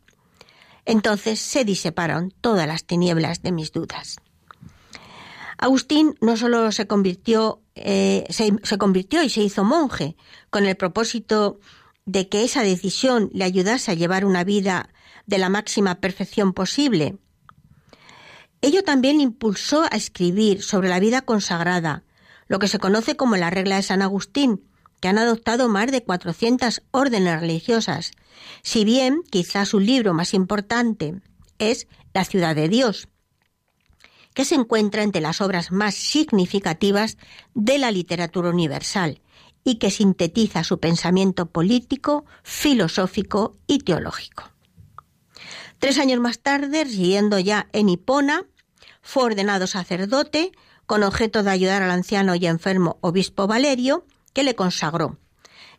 Entonces 0.84 1.40
se 1.40 1.64
diseparon 1.64 2.32
todas 2.40 2.66
las 2.66 2.84
tinieblas 2.84 3.42
de 3.42 3.52
mis 3.52 3.72
dudas. 3.72 4.16
Agustín 5.58 6.16
no 6.20 6.36
solo 6.36 6.70
se 6.72 6.86
convirtió, 6.86 7.60
eh, 7.76 8.24
se, 8.30 8.78
convirtió 8.78 9.22
y 9.22 9.28
se 9.28 9.42
hizo 9.42 9.62
monje 9.62 10.16
con 10.48 10.64
el 10.64 10.76
propósito 10.76 11.60
de 12.06 12.28
que 12.28 12.42
esa 12.42 12.62
decisión 12.62 13.30
le 13.34 13.44
ayudase 13.44 13.90
a 13.90 13.94
llevar 13.94 14.24
una 14.24 14.44
vida 14.44 14.88
de 15.26 15.36
la 15.38 15.50
máxima 15.50 15.96
perfección 15.96 16.54
posible. 16.54 17.18
Ello 18.62 18.82
también 18.82 19.20
impulsó 19.20 19.84
a 19.84 19.96
escribir 19.96 20.62
sobre 20.62 20.88
la 20.88 21.00
vida 21.00 21.20
consagrada, 21.20 22.04
lo 22.48 22.58
que 22.58 22.68
se 22.68 22.78
conoce 22.78 23.16
como 23.16 23.36
la 23.36 23.50
regla 23.50 23.76
de 23.76 23.82
San 23.82 24.00
Agustín, 24.00 24.64
que 25.00 25.08
han 25.08 25.18
adoptado 25.18 25.68
más 25.68 25.92
de 25.92 26.02
400 26.02 26.82
órdenes 26.92 27.40
religiosas, 27.40 28.12
si 28.62 28.84
bien 28.84 29.22
quizás 29.30 29.68
su 29.68 29.80
libro 29.80 30.14
más 30.14 30.32
importante 30.32 31.20
es 31.58 31.88
La 32.14 32.24
ciudad 32.24 32.54
de 32.54 32.70
Dios, 32.70 33.08
que 34.36 34.44
se 34.44 34.54
encuentra 34.54 35.02
entre 35.02 35.22
las 35.22 35.40
obras 35.40 35.72
más 35.72 35.94
significativas 35.94 37.16
de 37.54 37.78
la 37.78 37.90
literatura 37.90 38.50
universal 38.50 39.22
y 39.64 39.76
que 39.76 39.90
sintetiza 39.90 40.62
su 40.62 40.78
pensamiento 40.78 41.46
político, 41.46 42.26
filosófico 42.42 43.56
y 43.66 43.78
teológico. 43.78 44.44
Tres 45.78 45.98
años 45.98 46.20
más 46.20 46.40
tarde, 46.40 46.84
residiendo 46.84 47.38
ya 47.38 47.68
en 47.72 47.88
Hipona, 47.88 48.44
fue 49.00 49.22
ordenado 49.22 49.66
sacerdote 49.66 50.52
con 50.84 51.02
objeto 51.02 51.42
de 51.42 51.52
ayudar 51.52 51.82
al 51.82 51.90
anciano 51.90 52.34
y 52.34 52.44
enfermo 52.44 52.98
obispo 53.00 53.46
Valerio, 53.46 54.04
que 54.34 54.44
le 54.44 54.54
consagró. 54.54 55.18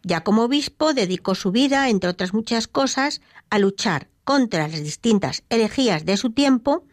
Ya 0.02 0.24
como 0.24 0.46
obispo 0.46 0.96
dedicó 0.96 1.36
su 1.36 1.52
vida, 1.52 1.90
entre 1.90 2.10
otras 2.10 2.34
muchas 2.34 2.68
cosas, 2.68 3.22
a 3.52 3.60
luchar 3.60 4.10
contra 4.24 4.68
las 4.68 4.82
distintas 4.82 5.44
herejías 5.50 6.06
de 6.06 6.18
su 6.18 6.32
tiempo 6.32 6.87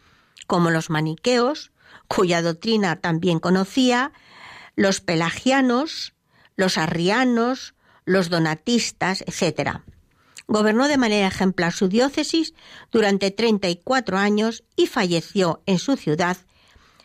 como 0.47 0.71
los 0.71 0.91
maniqueos, 0.91 1.73
cuya 2.09 2.43
doctrina 2.43 3.01
también 3.01 3.41
conocía, 3.41 4.13
los 4.77 5.01
pelagianos, 5.01 6.15
los 6.57 6.79
arrianos, 6.79 7.75
los 8.05 8.29
donatistas, 8.29 9.23
etc. 9.23 9.81
Gobernó 10.47 10.89
de 10.89 10.99
manera 10.99 11.29
ejemplar 11.29 11.73
su 11.73 11.89
diócesis 11.89 12.55
durante 12.91 13.31
34 13.31 14.19
años 14.19 14.65
y 14.77 14.87
falleció 14.87 15.63
en 15.67 15.79
su 15.79 15.97
ciudad, 15.97 16.37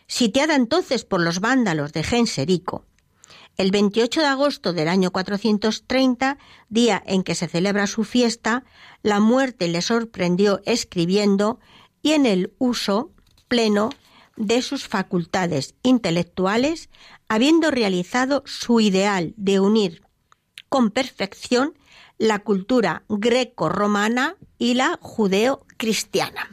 sitiada 0.06 0.56
entonces 0.56 1.04
por 1.04 1.20
los 1.20 1.40
vándalos 1.40 1.92
de 1.92 2.02
Genserico. 2.02 2.84
El 3.56 3.70
28 3.70 4.20
de 4.20 4.26
agosto 4.26 4.72
del 4.72 4.88
año 4.88 5.10
430, 5.10 6.38
día 6.68 7.02
en 7.06 7.22
que 7.22 7.34
se 7.34 7.46
celebra 7.48 7.86
su 7.86 8.04
fiesta, 8.04 8.64
la 9.02 9.20
muerte 9.20 9.68
le 9.68 9.82
sorprendió 9.82 10.60
escribiendo 10.64 11.60
y 12.02 12.12
en 12.12 12.26
el 12.26 12.54
uso 12.58 13.10
pleno 13.50 13.90
de 14.36 14.62
sus 14.62 14.88
facultades 14.88 15.74
intelectuales, 15.82 16.88
habiendo 17.28 17.70
realizado 17.70 18.42
su 18.46 18.80
ideal 18.80 19.34
de 19.36 19.60
unir 19.60 20.02
con 20.70 20.90
perfección 20.90 21.74
la 22.16 22.38
cultura 22.38 23.02
greco-romana 23.08 24.36
y 24.56 24.74
la 24.74 24.98
judeo-cristiana. 25.02 26.48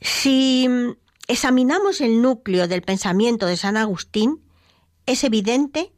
Si 0.00 0.68
examinamos 1.26 2.00
el 2.00 2.20
núcleo 2.20 2.68
del 2.68 2.82
pensamiento 2.82 3.46
de 3.46 3.56
San 3.56 3.76
Agustín, 3.76 4.42
es 5.06 5.24
evidente 5.24 5.92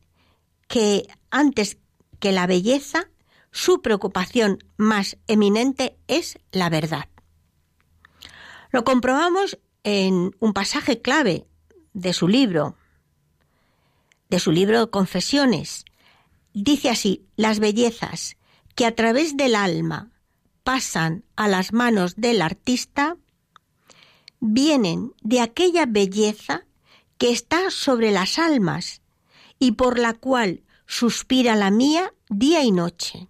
que 0.69 1.09
antes 1.31 1.79
que 2.21 2.33
la 2.33 2.47
belleza, 2.47 3.09
su 3.51 3.83
preocupación 3.83 4.59
más 4.77 5.17
eminente 5.27 5.97
es 6.07 6.39
la 6.53 6.71
verdad. 6.71 7.09
Lo 8.75 8.83
comprobamos 8.83 9.57
en 9.85 10.35
un 10.41 10.53
pasaje 10.53 11.01
clave 11.01 11.47
de 11.93 12.13
su 12.13 12.27
libro, 12.27 12.77
de 14.31 14.41
su 14.41 14.51
libro 14.51 14.91
Confesiones. 14.91 15.85
Dice 16.55 16.91
así, 16.91 17.25
las 17.37 17.61
bellezas 17.61 18.37
que 18.75 18.85
a 18.85 18.97
través 18.97 19.37
del 19.37 19.55
alma 19.55 20.11
pasan 20.65 21.23
a 21.37 21.47
las 21.47 21.73
manos 21.73 22.17
del 22.17 22.43
artista 22.43 23.17
vienen 24.41 25.13
de 25.21 25.41
aquella 25.41 25.87
belleza 25.87 26.67
que 27.17 27.31
está 27.31 27.71
sobre 27.71 28.11
las 28.11 28.41
almas 28.41 29.03
y 29.61 29.71
por 29.71 30.01
la 30.01 30.15
cual 30.15 30.65
suspira 30.89 31.55
la 31.55 31.71
mía 31.71 32.13
día 32.29 32.65
y 32.65 32.73
noche. 32.73 33.29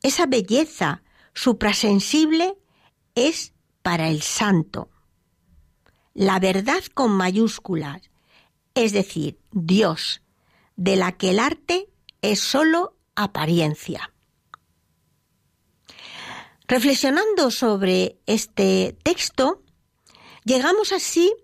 Esa 0.00 0.26
belleza 0.26 1.02
suprasensible 1.32 2.56
es 3.16 3.53
para 3.84 4.08
el 4.08 4.22
santo. 4.22 4.88
La 6.14 6.40
verdad 6.40 6.82
con 6.92 7.12
mayúsculas, 7.12 8.10
es 8.74 8.92
decir, 8.92 9.38
Dios, 9.52 10.22
de 10.74 10.96
la 10.96 11.12
que 11.12 11.30
el 11.30 11.38
arte 11.38 11.88
es 12.20 12.40
sólo 12.40 12.96
apariencia. 13.14 14.12
Reflexionando 16.66 17.52
sobre 17.52 18.18
este 18.26 18.96
texto, 19.04 19.60
Llegamos 20.44 20.92
así 20.92 21.34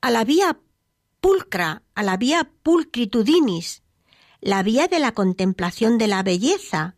a 0.00 0.12
la 0.12 0.22
vía 0.22 0.60
pulcra, 1.20 1.82
a 1.96 2.04
la 2.04 2.16
vía 2.16 2.52
pulcritudinis, 2.62 3.82
la 4.40 4.62
vía 4.62 4.86
de 4.86 5.00
la 5.00 5.12
contemplación 5.12 5.98
de 5.98 6.06
la 6.06 6.22
belleza, 6.22 6.94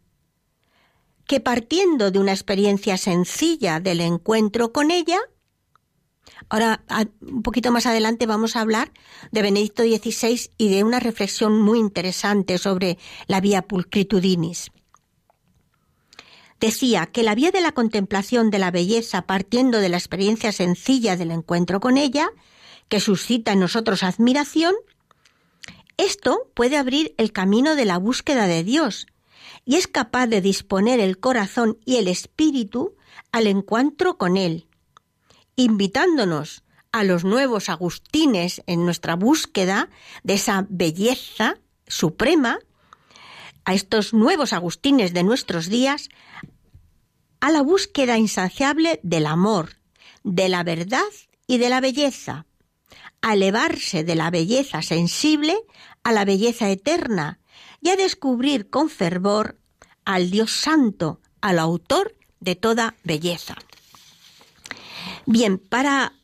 que 1.32 1.40
partiendo 1.40 2.10
de 2.10 2.18
una 2.18 2.32
experiencia 2.32 2.98
sencilla 2.98 3.80
del 3.80 4.02
encuentro 4.02 4.70
con 4.70 4.90
ella, 4.90 5.18
ahora 6.50 6.84
un 7.22 7.42
poquito 7.42 7.72
más 7.72 7.86
adelante 7.86 8.26
vamos 8.26 8.54
a 8.54 8.60
hablar 8.60 8.92
de 9.30 9.40
Benedicto 9.40 9.82
XVI 9.82 10.50
y 10.58 10.68
de 10.68 10.84
una 10.84 11.00
reflexión 11.00 11.58
muy 11.58 11.78
interesante 11.78 12.58
sobre 12.58 12.98
la 13.28 13.40
vía 13.40 13.62
pulcritudinis. 13.62 14.72
Decía 16.60 17.06
que 17.06 17.22
la 17.22 17.34
vía 17.34 17.50
de 17.50 17.62
la 17.62 17.72
contemplación 17.72 18.50
de 18.50 18.58
la 18.58 18.70
belleza 18.70 19.22
partiendo 19.22 19.78
de 19.78 19.88
la 19.88 19.96
experiencia 19.96 20.52
sencilla 20.52 21.16
del 21.16 21.30
encuentro 21.30 21.80
con 21.80 21.96
ella, 21.96 22.28
que 22.90 23.00
suscita 23.00 23.52
en 23.52 23.60
nosotros 23.60 24.02
admiración, 24.02 24.74
esto 25.96 26.50
puede 26.52 26.76
abrir 26.76 27.14
el 27.16 27.32
camino 27.32 27.74
de 27.74 27.86
la 27.86 27.96
búsqueda 27.96 28.46
de 28.46 28.64
Dios 28.64 29.06
y 29.64 29.76
es 29.76 29.86
capaz 29.86 30.26
de 30.26 30.40
disponer 30.40 31.00
el 31.00 31.18
corazón 31.18 31.78
y 31.84 31.96
el 31.96 32.08
espíritu 32.08 32.96
al 33.30 33.46
encuentro 33.46 34.18
con 34.18 34.36
Él, 34.36 34.66
invitándonos 35.56 36.64
a 36.90 37.04
los 37.04 37.24
nuevos 37.24 37.68
agustines 37.68 38.62
en 38.66 38.84
nuestra 38.84 39.16
búsqueda 39.16 39.88
de 40.22 40.34
esa 40.34 40.66
belleza 40.68 41.58
suprema, 41.86 42.58
a 43.64 43.74
estos 43.74 44.12
nuevos 44.12 44.52
agustines 44.52 45.14
de 45.14 45.22
nuestros 45.22 45.68
días, 45.68 46.08
a 47.40 47.50
la 47.50 47.62
búsqueda 47.62 48.18
insaciable 48.18 49.00
del 49.02 49.26
amor, 49.26 49.76
de 50.22 50.48
la 50.48 50.62
verdad 50.62 51.00
y 51.46 51.58
de 51.58 51.70
la 51.70 51.80
belleza, 51.80 52.46
a 53.20 53.34
elevarse 53.34 54.04
de 54.04 54.14
la 54.14 54.30
belleza 54.30 54.82
sensible 54.82 55.56
a 56.02 56.12
la 56.12 56.24
belleza 56.24 56.70
eterna 56.70 57.38
y 57.82 57.90
a 57.90 57.96
descubrir 57.96 58.70
con 58.70 58.88
fervor 58.88 59.58
al 60.04 60.30
Dios 60.30 60.52
Santo, 60.52 61.20
al 61.40 61.58
autor 61.58 62.14
de 62.40 62.54
toda 62.54 62.94
belleza. 63.04 63.56
Bien, 65.26 65.58
para 65.58 66.14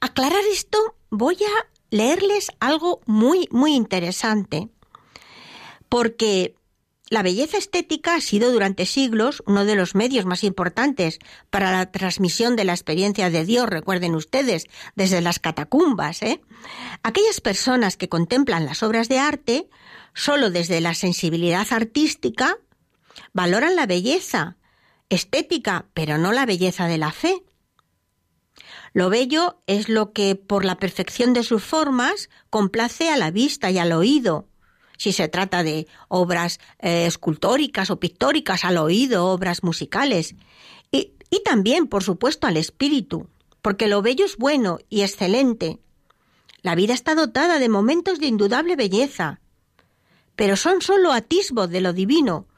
aclarar 0.00 0.42
esto 0.52 0.78
voy 1.10 1.36
a 1.36 1.66
leerles 1.90 2.48
algo 2.60 3.00
muy, 3.06 3.48
muy 3.50 3.74
interesante, 3.74 4.68
porque 5.88 6.54
la 7.08 7.24
belleza 7.24 7.58
estética 7.58 8.14
ha 8.14 8.20
sido 8.20 8.52
durante 8.52 8.86
siglos 8.86 9.42
uno 9.44 9.64
de 9.64 9.74
los 9.74 9.96
medios 9.96 10.26
más 10.26 10.44
importantes 10.44 11.18
para 11.50 11.72
la 11.72 11.90
transmisión 11.90 12.54
de 12.54 12.64
la 12.64 12.72
experiencia 12.72 13.30
de 13.30 13.44
Dios, 13.44 13.68
recuerden 13.68 14.14
ustedes, 14.14 14.66
desde 14.94 15.20
las 15.20 15.40
catacumbas. 15.40 16.22
¿eh? 16.22 16.40
Aquellas 17.02 17.40
personas 17.40 17.96
que 17.96 18.08
contemplan 18.08 18.64
las 18.64 18.84
obras 18.84 19.08
de 19.08 19.18
arte 19.18 19.68
solo 20.14 20.50
desde 20.50 20.80
la 20.80 20.94
sensibilidad 20.94 21.66
artística 21.70 22.56
valoran 23.32 23.76
la 23.76 23.86
belleza 23.86 24.56
estética, 25.08 25.86
pero 25.92 26.18
no 26.18 26.32
la 26.32 26.46
belleza 26.46 26.86
de 26.86 26.98
la 26.98 27.12
fe. 27.12 27.42
Lo 28.92 29.10
bello 29.10 29.60
es 29.66 29.88
lo 29.88 30.12
que, 30.12 30.34
por 30.34 30.64
la 30.64 30.76
perfección 30.76 31.32
de 31.32 31.42
sus 31.42 31.62
formas, 31.62 32.30
complace 32.48 33.10
a 33.10 33.16
la 33.16 33.30
vista 33.30 33.70
y 33.70 33.78
al 33.78 33.92
oído, 33.92 34.48
si 34.96 35.12
se 35.12 35.28
trata 35.28 35.62
de 35.62 35.86
obras 36.08 36.60
eh, 36.78 37.06
escultóricas 37.06 37.90
o 37.90 38.00
pictóricas 38.00 38.64
al 38.64 38.78
oído, 38.78 39.26
obras 39.26 39.62
musicales. 39.62 40.34
Y, 40.90 41.14
y 41.30 41.42
también, 41.42 41.86
por 41.86 42.02
supuesto, 42.02 42.46
al 42.46 42.56
espíritu, 42.56 43.28
porque 43.62 43.88
lo 43.88 44.02
bello 44.02 44.24
es 44.24 44.36
bueno 44.36 44.78
y 44.88 45.02
excelente. 45.02 45.78
La 46.62 46.74
vida 46.74 46.92
está 46.92 47.14
dotada 47.14 47.58
de 47.58 47.68
momentos 47.68 48.18
de 48.18 48.26
indudable 48.26 48.76
belleza, 48.76 49.39
pero 50.40 50.56
son 50.56 50.80
sólo 50.80 51.12
atisbos 51.12 51.68
de 51.68 51.82
lo 51.82 51.92
divino, 51.92 52.48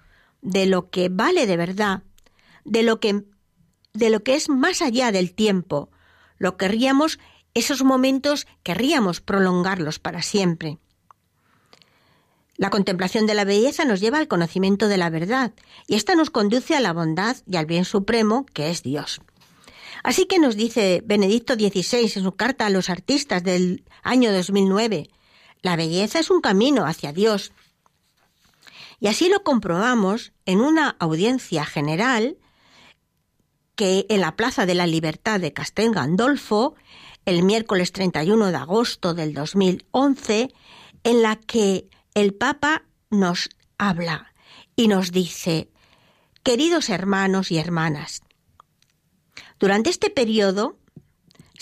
de 0.40 0.66
lo 0.66 0.88
que 0.88 1.08
vale 1.08 1.48
de 1.48 1.56
verdad, 1.56 2.04
de 2.64 2.84
lo 2.84 3.00
que, 3.00 3.24
de 3.92 4.08
lo 4.08 4.22
que 4.22 4.36
es 4.36 4.48
más 4.48 4.82
allá 4.82 5.10
del 5.10 5.34
tiempo. 5.34 5.90
Lo 6.38 6.56
querríamos, 6.56 7.18
esos 7.54 7.82
momentos 7.82 8.46
querríamos 8.62 9.20
prolongarlos 9.20 9.98
para 9.98 10.22
siempre. 10.22 10.78
La 12.56 12.70
contemplación 12.70 13.26
de 13.26 13.34
la 13.34 13.44
belleza 13.44 13.84
nos 13.84 13.98
lleva 13.98 14.18
al 14.18 14.28
conocimiento 14.28 14.86
de 14.86 14.98
la 14.98 15.10
verdad, 15.10 15.52
y 15.88 15.96
ésta 15.96 16.14
nos 16.14 16.30
conduce 16.30 16.76
a 16.76 16.80
la 16.80 16.92
bondad 16.92 17.36
y 17.50 17.56
al 17.56 17.66
bien 17.66 17.84
supremo, 17.84 18.46
que 18.54 18.70
es 18.70 18.84
Dios. 18.84 19.22
Así 20.04 20.26
que 20.26 20.38
nos 20.38 20.54
dice 20.54 21.02
Benedicto 21.04 21.54
XVI 21.54 22.12
en 22.14 22.22
su 22.22 22.36
carta 22.36 22.66
a 22.66 22.70
los 22.70 22.90
artistas 22.90 23.42
del 23.42 23.82
año 24.04 24.32
2009, 24.32 25.10
la 25.62 25.76
belleza 25.76 26.18
es 26.18 26.28
un 26.30 26.40
camino 26.40 26.86
hacia 26.86 27.12
Dios. 27.12 27.52
Y 29.02 29.08
así 29.08 29.28
lo 29.28 29.42
comprobamos 29.42 30.32
en 30.46 30.60
una 30.60 30.90
audiencia 31.00 31.64
general 31.64 32.38
que 33.74 34.06
en 34.08 34.20
la 34.20 34.36
Plaza 34.36 34.64
de 34.64 34.76
la 34.76 34.86
Libertad 34.86 35.40
de 35.40 35.52
Castel 35.52 35.92
Gandolfo, 35.92 36.76
el 37.24 37.42
miércoles 37.42 37.90
31 37.90 38.52
de 38.52 38.56
agosto 38.56 39.12
del 39.12 39.34
2011, 39.34 40.54
en 41.02 41.20
la 41.20 41.34
que 41.34 41.88
el 42.14 42.32
Papa 42.32 42.84
nos 43.10 43.50
habla 43.76 44.32
y 44.76 44.86
nos 44.86 45.10
dice, 45.10 45.68
queridos 46.44 46.88
hermanos 46.88 47.50
y 47.50 47.58
hermanas, 47.58 48.22
durante 49.58 49.90
este 49.90 50.10
periodo, 50.10 50.78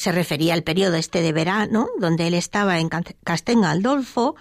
se 0.01 0.13
refería 0.13 0.55
al 0.55 0.63
periodo 0.63 0.97
este 0.97 1.21
de 1.21 1.31
verano, 1.31 1.87
donde 1.99 2.27
él 2.27 2.33
estaba 2.33 2.79
en 2.79 2.89
Castel 2.89 3.61
Gandolfo, 3.61 4.35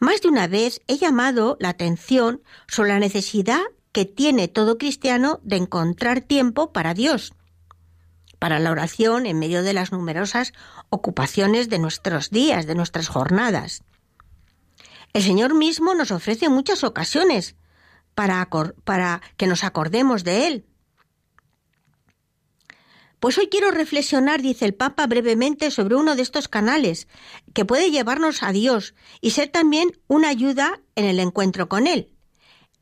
más 0.00 0.20
de 0.20 0.28
una 0.28 0.48
vez 0.48 0.82
he 0.86 0.98
llamado 0.98 1.56
la 1.60 1.70
atención 1.70 2.42
sobre 2.66 2.90
la 2.90 2.98
necesidad 2.98 3.62
que 3.92 4.04
tiene 4.04 4.48
todo 4.48 4.76
cristiano 4.76 5.40
de 5.42 5.56
encontrar 5.56 6.20
tiempo 6.20 6.74
para 6.74 6.92
Dios, 6.92 7.32
para 8.38 8.58
la 8.58 8.70
oración 8.70 9.24
en 9.24 9.38
medio 9.38 9.62
de 9.62 9.72
las 9.72 9.92
numerosas 9.92 10.52
ocupaciones 10.90 11.70
de 11.70 11.78
nuestros 11.78 12.28
días, 12.28 12.66
de 12.66 12.74
nuestras 12.74 13.08
jornadas. 13.08 13.84
El 15.14 15.22
Señor 15.22 15.54
mismo 15.54 15.94
nos 15.94 16.10
ofrece 16.10 16.50
muchas 16.50 16.84
ocasiones 16.84 17.56
para, 18.14 18.46
para 18.84 19.22
que 19.38 19.46
nos 19.46 19.64
acordemos 19.64 20.22
de 20.22 20.48
Él. 20.48 20.66
Pues 23.20 23.36
hoy 23.36 23.48
quiero 23.48 23.72
reflexionar, 23.72 24.42
dice 24.42 24.64
el 24.64 24.74
Papa 24.74 25.06
brevemente, 25.06 25.70
sobre 25.70 25.96
uno 25.96 26.14
de 26.14 26.22
estos 26.22 26.46
canales 26.46 27.08
que 27.52 27.64
puede 27.64 27.90
llevarnos 27.90 28.42
a 28.42 28.52
Dios 28.52 28.94
y 29.20 29.30
ser 29.30 29.48
también 29.48 29.98
una 30.06 30.28
ayuda 30.28 30.80
en 30.94 31.04
el 31.04 31.18
encuentro 31.18 31.68
con 31.68 31.88
Él. 31.88 32.12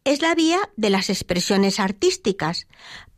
Es 0.04 0.20
la 0.20 0.34
vía 0.34 0.58
de 0.76 0.90
las 0.90 1.08
expresiones 1.08 1.80
artísticas, 1.80 2.66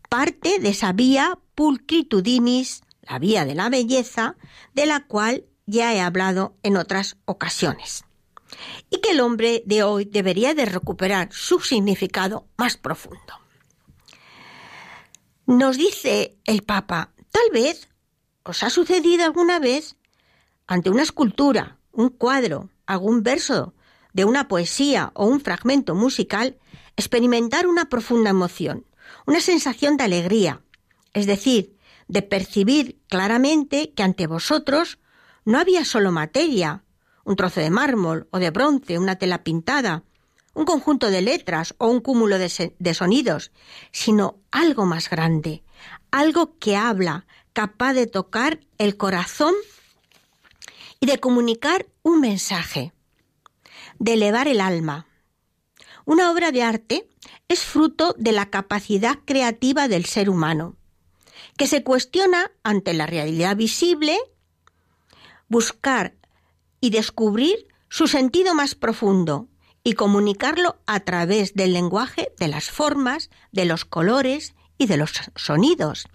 parte 0.09 0.61
de 0.61 0.69
esa 0.69 0.93
vía 0.93 1.39
pulcritudinis, 1.55 2.83
la 3.03 3.19
vía 3.19 3.45
de 3.45 3.57
la 3.57 3.69
belleza, 3.69 4.37
de 4.75 4.87
la 4.87 5.05
cual 5.07 5.45
ya 5.67 5.93
he 5.95 6.01
hablado 6.01 6.57
en 6.63 6.77
otras 6.77 7.17
ocasiones. 7.25 8.05
Y 8.91 9.01
que 9.01 9.11
el 9.11 9.21
hombre 9.21 9.63
de 9.67 9.83
hoy 9.83 10.05
debería 10.05 10.55
de 10.55 10.65
recuperar 10.65 11.29
su 11.33 11.61
significado 11.61 12.47
más 12.57 12.77
profundo. 12.77 13.48
Nos 15.49 15.79
dice 15.79 16.37
el 16.45 16.63
Papa, 16.63 17.15
tal 17.31 17.51
vez 17.55 17.89
os 18.43 18.63
ha 18.63 18.69
sucedido 18.69 19.25
alguna 19.25 19.59
vez 19.59 19.97
ante 20.67 20.91
una 20.91 21.03
escultura, 21.03 21.79
un 21.91 22.11
cuadro, 22.11 22.69
algún 22.85 23.23
verso 23.23 23.73
de 24.13 24.27
una 24.27 24.47
poesía 24.47 25.11
o 25.15 25.25
un 25.25 25.41
fragmento 25.41 25.95
musical, 25.95 26.59
experimentar 26.97 27.67
una 27.67 27.89
profunda 27.89 28.29
emoción, 28.29 28.85
una 29.27 29.41
sensación 29.41 29.97
de 29.97 30.05
alegría, 30.05 30.61
es 31.15 31.25
decir, 31.25 31.79
de 32.09 32.21
percibir 32.21 33.01
claramente 33.09 33.95
que 33.95 34.03
ante 34.03 34.27
vosotros 34.27 34.99
no 35.47 35.59
había 35.59 35.87
solo 35.87 36.13
materia, 36.13 36.85
un 37.25 37.37
trozo 37.37 37.61
de 37.61 37.71
mármol 37.71 38.29
o 38.33 38.39
de 38.39 38.51
bronce, 38.51 38.99
una 38.99 39.17
tela 39.17 39.45
pintada, 39.45 40.05
un 40.59 40.65
conjunto 40.65 41.13
de 41.13 41.23
letras 41.23 41.77
o 41.79 41.87
un 41.87 42.01
cúmulo 42.01 42.37
de, 42.37 42.75
de 42.77 42.95
sonidos, 42.95 43.53
sino 43.93 44.41
algo 44.51 44.87
más 44.87 45.09
grande, 45.09 45.63
algo 46.11 46.59
que 46.59 46.77
habla, 46.77 47.27
capaz 47.53 47.93
de 47.93 48.09
tocar 48.09 48.59
el 48.77 48.97
corazón 48.97 49.55
y 50.99 51.07
de 51.07 51.21
comunicar 51.21 51.87
un 52.03 52.21
mensaje, 52.21 52.93
de 54.01 54.15
elevar 54.15 54.49
el 54.49 54.61
alma. 54.61 55.07
Una 56.05 56.33
obra 56.33 56.51
de 56.51 56.65
arte 56.65 57.09
es 57.47 57.61
fruto 57.61 58.17
de 58.19 58.33
la 58.33 58.51
capacidad 58.51 59.17
creativa 59.25 59.87
del 59.87 60.07
ser 60.07 60.29
humano, 60.29 60.75
que 61.57 61.69
se 61.69 61.85
cuestiona 61.85 62.51
ante 62.65 62.95
la 62.95 63.07
realidad 63.07 63.55
visible, 63.55 64.19
buscar 65.47 66.17
y 66.81 66.91
descubrir 66.91 67.69
su 67.89 68.09
sentido 68.09 68.57
más 68.57 68.75
profundo 68.75 69.49
y 69.85 69.95
comunicarlo 69.95 70.81
a 70.87 71.01
través 71.01 71.55
del 71.55 71.73
lenguaje 71.73 72.33
de 72.39 72.49
las 72.49 72.71
formas, 72.71 73.31
de 73.53 73.65
los 73.65 73.85
colores 73.85 74.55
y 74.77 74.87
de 74.87 74.97
los 74.97 75.13
sonidos. 75.35 76.07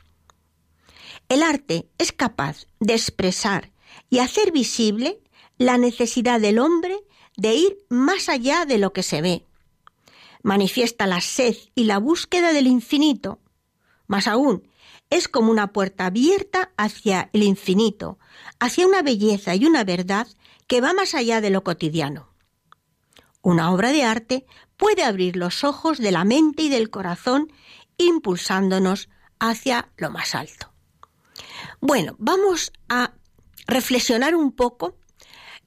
El 1.30 1.44
arte 1.44 1.90
es 1.98 2.12
capaz 2.12 2.68
de 2.80 2.94
expresar 2.94 3.72
y 4.10 4.20
hacer 4.20 4.52
visible 4.52 5.22
la 5.58 5.78
necesidad 5.78 6.40
del 6.40 6.60
hombre 6.60 6.98
de 7.38 7.56
ir 7.56 7.78
más 7.90 8.30
allá 8.30 8.66
de 8.66 8.78
lo 8.78 8.94
que 8.94 9.04
se 9.04 9.22
ve. 9.22 9.46
Manifiesta 10.44 11.08
la 11.08 11.22
sed 11.22 11.56
y 11.74 11.86
la 11.86 12.00
búsqueda 12.00 12.54
del 12.54 12.68
infinito. 12.68 13.40
Más 14.08 14.28
aún, 14.28 14.68
es 15.10 15.28
como 15.28 15.52
una 15.52 15.72
puerta 15.72 16.08
abierta 16.08 16.72
hacia 16.78 17.30
el 17.34 17.44
infinito, 17.44 18.20
hacia 18.60 18.86
una 18.86 19.02
belleza 19.02 19.56
y 19.56 19.66
una 19.66 19.84
verdad 19.84 20.28
que 20.68 20.82
va 20.82 20.94
más 20.94 21.14
allá 21.14 21.40
de 21.40 21.50
lo 21.50 21.64
cotidiano. 21.64 22.33
Una 23.44 23.72
obra 23.72 23.92
de 23.92 24.04
arte 24.04 24.46
puede 24.78 25.04
abrir 25.04 25.36
los 25.36 25.66
ojos 25.66 25.98
de 25.98 26.12
la 26.12 26.24
mente 26.24 26.64
y 26.64 26.70
del 26.70 26.90
corazón, 26.90 27.52
impulsándonos 27.98 29.10
hacia 29.38 29.92
lo 29.98 30.10
más 30.10 30.34
alto. 30.34 30.72
Bueno, 31.82 32.16
vamos 32.20 32.72
a 32.88 33.14
reflexionar 33.68 34.34
un 34.34 34.54
poco. 34.54 34.96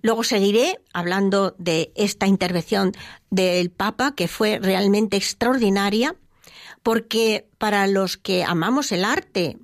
Luego 0.00 0.24
seguiré 0.24 0.80
hablando 0.94 1.54
de 1.58 1.92
esta 1.96 2.26
intervención 2.26 2.92
del 3.28 3.70
Papa, 3.70 4.14
que 4.14 4.26
fue 4.26 4.58
realmente 4.58 5.18
extraordinaria, 5.18 6.16
porque 6.82 7.46
para 7.58 7.86
los 7.86 8.16
que 8.16 8.42
amamos 8.42 8.90
el 8.90 9.04
arte, 9.04 9.58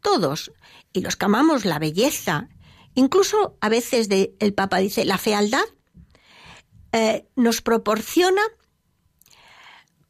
todos, 0.00 0.52
y 0.94 1.02
los 1.02 1.16
que 1.16 1.26
amamos 1.26 1.66
la 1.66 1.78
belleza, 1.78 2.48
incluso 2.94 3.58
a 3.60 3.68
veces 3.68 4.08
el 4.10 4.54
Papa 4.54 4.78
dice 4.78 5.04
la 5.04 5.18
fealdad, 5.18 5.64
eh, 6.92 7.26
nos 7.36 7.60
proporciona 7.60 8.42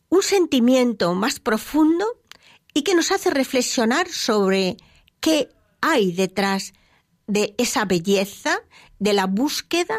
un 0.08 0.22
sentimiento 0.22 1.14
más 1.14 1.40
profundo 1.40 2.06
y 2.74 2.82
que 2.82 2.94
nos 2.94 3.10
hace 3.10 3.30
reflexionar 3.30 4.08
sobre 4.08 4.76
qué 5.20 5.48
hay 5.80 6.12
detrás 6.12 6.72
de 7.26 7.54
esa 7.58 7.84
belleza, 7.84 8.60
de 8.98 9.12
la 9.12 9.26
búsqueda 9.26 9.98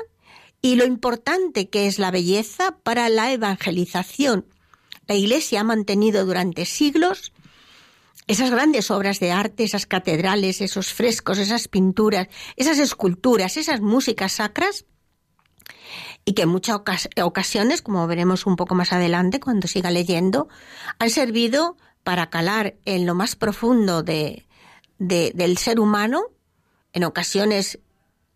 y 0.62 0.76
lo 0.76 0.86
importante 0.86 1.70
que 1.70 1.88
es 1.88 2.00
la 2.00 2.12
belleza 2.12 2.78
para 2.84 3.10
la 3.10 3.32
evangelización. 3.32 4.46
La 5.08 5.16
Iglesia 5.16 5.62
ha 5.62 5.64
mantenido 5.64 6.26
durante 6.26 6.66
siglos 6.66 7.32
esas 8.28 8.52
grandes 8.52 8.92
obras 8.92 9.20
de 9.20 9.32
arte, 9.32 9.64
esas 9.64 9.88
catedrales, 9.88 10.62
esos 10.62 10.94
frescos, 10.94 11.40
esas 11.40 11.68
pinturas, 11.68 12.28
esas 12.58 12.78
esculturas, 12.78 13.58
esas 13.58 13.82
músicas 13.82 14.34
sacras, 14.34 14.86
y 16.30 16.34
que 16.34 16.44
en 16.44 16.50
muchas 16.50 16.80
ocasiones, 17.24 17.82
como 17.82 18.06
veremos 18.06 18.46
un 18.46 18.56
poco 18.56 18.76
más 18.76 18.94
adelante 18.94 19.40
cuando 19.40 19.68
siga 19.68 19.90
leyendo, 19.90 20.48
han 21.00 21.10
servido 21.10 21.76
para 22.04 22.30
calar 22.30 22.76
en 22.86 23.08
lo 23.08 23.16
más 23.16 23.36
profundo 23.36 24.04
de, 24.04 24.46
del 25.00 25.58
ser 25.58 25.80
humano 25.80 26.22
en 26.94 27.04
ocasiones 27.04 27.80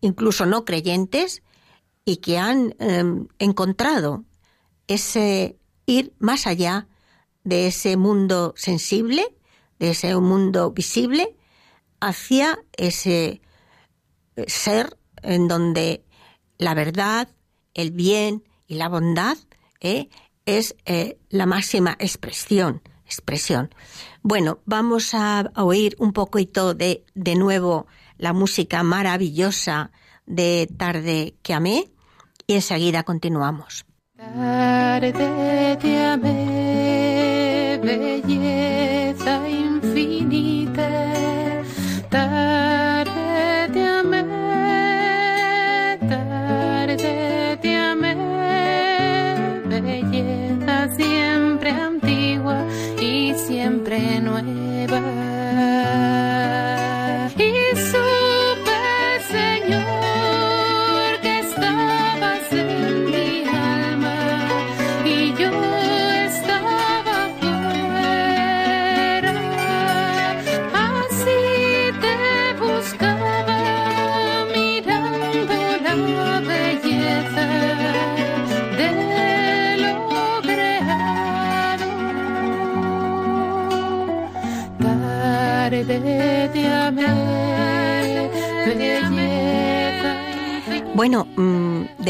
incluso 0.00 0.44
no 0.44 0.64
creyentes, 0.64 1.44
y 2.04 2.16
que 2.16 2.36
han 2.36 2.74
em, 2.80 3.28
encontrado 3.38 4.24
ese 4.88 5.56
ir 5.86 6.14
más 6.18 6.48
allá 6.48 6.88
de 7.44 7.68
ese 7.68 7.96
mundo 7.96 8.54
sensible, 8.56 9.36
de 9.78 9.90
ese 9.90 10.16
mundo 10.16 10.72
visible, 10.72 11.36
hacia 12.00 12.58
ese 12.76 13.40
eh, 14.34 14.44
ser 14.48 14.98
en 15.22 15.46
donde 15.46 16.04
la 16.58 16.74
verdad, 16.74 17.28
el 17.74 17.90
bien 17.90 18.44
y 18.66 18.76
la 18.76 18.88
bondad 18.88 19.36
eh, 19.80 20.08
es 20.46 20.76
eh, 20.86 21.18
la 21.28 21.46
máxima 21.46 21.96
expresión. 21.98 22.82
expresión. 23.04 23.74
Bueno, 24.22 24.60
vamos 24.64 25.12
a 25.14 25.50
oír 25.56 25.94
un 25.98 26.12
poquito 26.12 26.74
de, 26.74 27.04
de 27.14 27.34
nuevo 27.34 27.86
la 28.16 28.32
música 28.32 28.82
maravillosa 28.82 29.90
de 30.26 30.68
Tarde 30.76 31.34
que 31.42 31.52
amé 31.54 31.90
y 32.46 32.54
enseguida 32.54 33.02
continuamos. 33.02 33.84
Tarde 34.16 35.98
amé, 36.12 37.80
belleza 37.82 39.48
infinita. 39.48 39.73
Siempre 53.96 54.63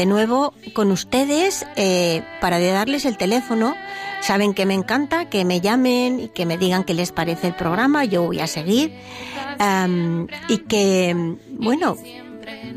nuevo 0.05 0.53
con 0.73 0.91
ustedes 0.91 1.65
eh, 1.75 2.23
para 2.41 2.59
darles 2.59 3.05
el 3.05 3.17
teléfono. 3.17 3.75
Saben 4.21 4.53
que 4.53 4.65
me 4.65 4.73
encanta 4.73 5.29
que 5.29 5.45
me 5.45 5.61
llamen 5.61 6.19
y 6.19 6.27
que 6.29 6.45
me 6.45 6.57
digan 6.57 6.83
qué 6.83 6.93
les 6.93 7.11
parece 7.11 7.47
el 7.47 7.55
programa. 7.55 8.05
Yo 8.05 8.23
voy 8.23 8.39
a 8.39 8.47
seguir. 8.47 8.93
y 10.47 10.57
que, 10.59 11.37
bueno, 11.49 11.95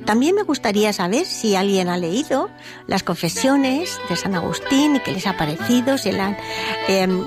también 0.04 0.34
me 0.34 0.42
gustaría 0.42 0.92
saber 0.92 1.26
si 1.26 1.54
alguien 1.54 1.88
ha 1.88 1.96
leído 1.96 2.48
las 2.86 3.02
confesiones 3.02 4.00
de 4.08 4.16
San 4.16 4.34
Agustín 4.34 4.96
y 4.96 5.00
qué 5.00 5.12
les 5.12 5.26
ha 5.26 5.36
parecido, 5.36 5.98
si 5.98 6.12
le 6.12 6.20
han 6.20 6.36
em, 6.88 7.24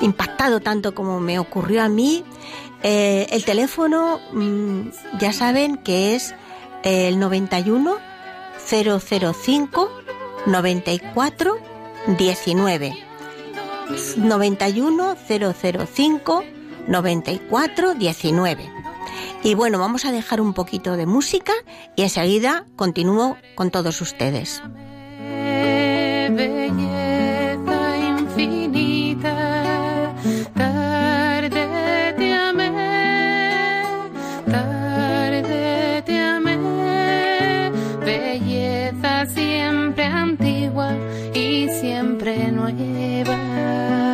impactado 0.00 0.60
tanto 0.60 0.94
como 0.94 1.20
me 1.20 1.38
ocurrió 1.38 1.82
a 1.82 1.88
mí. 1.88 2.24
Eh, 2.82 3.26
el 3.30 3.44
teléfono, 3.44 4.20
mm, 4.32 4.90
ya 5.18 5.32
saben 5.32 5.78
que 5.78 6.14
es 6.14 6.34
el 6.84 7.18
91 7.18 7.96
005 8.68 9.90
94 10.46 11.58
19. 12.18 13.04
91 14.16 15.16
005 15.16 16.44
94 16.86 17.94
19. 17.94 18.70
Y 19.42 19.54
bueno, 19.54 19.78
vamos 19.78 20.04
a 20.04 20.12
dejar 20.12 20.40
un 20.40 20.52
poquito 20.52 20.96
de 20.96 21.06
música 21.06 21.52
y 21.96 22.02
enseguida 22.02 22.66
continúo 22.76 23.36
con 23.54 23.70
todos 23.70 24.00
ustedes. 24.00 24.62
Belleza 26.30 27.07
siempre 41.98 42.52
nueva. 42.52 44.07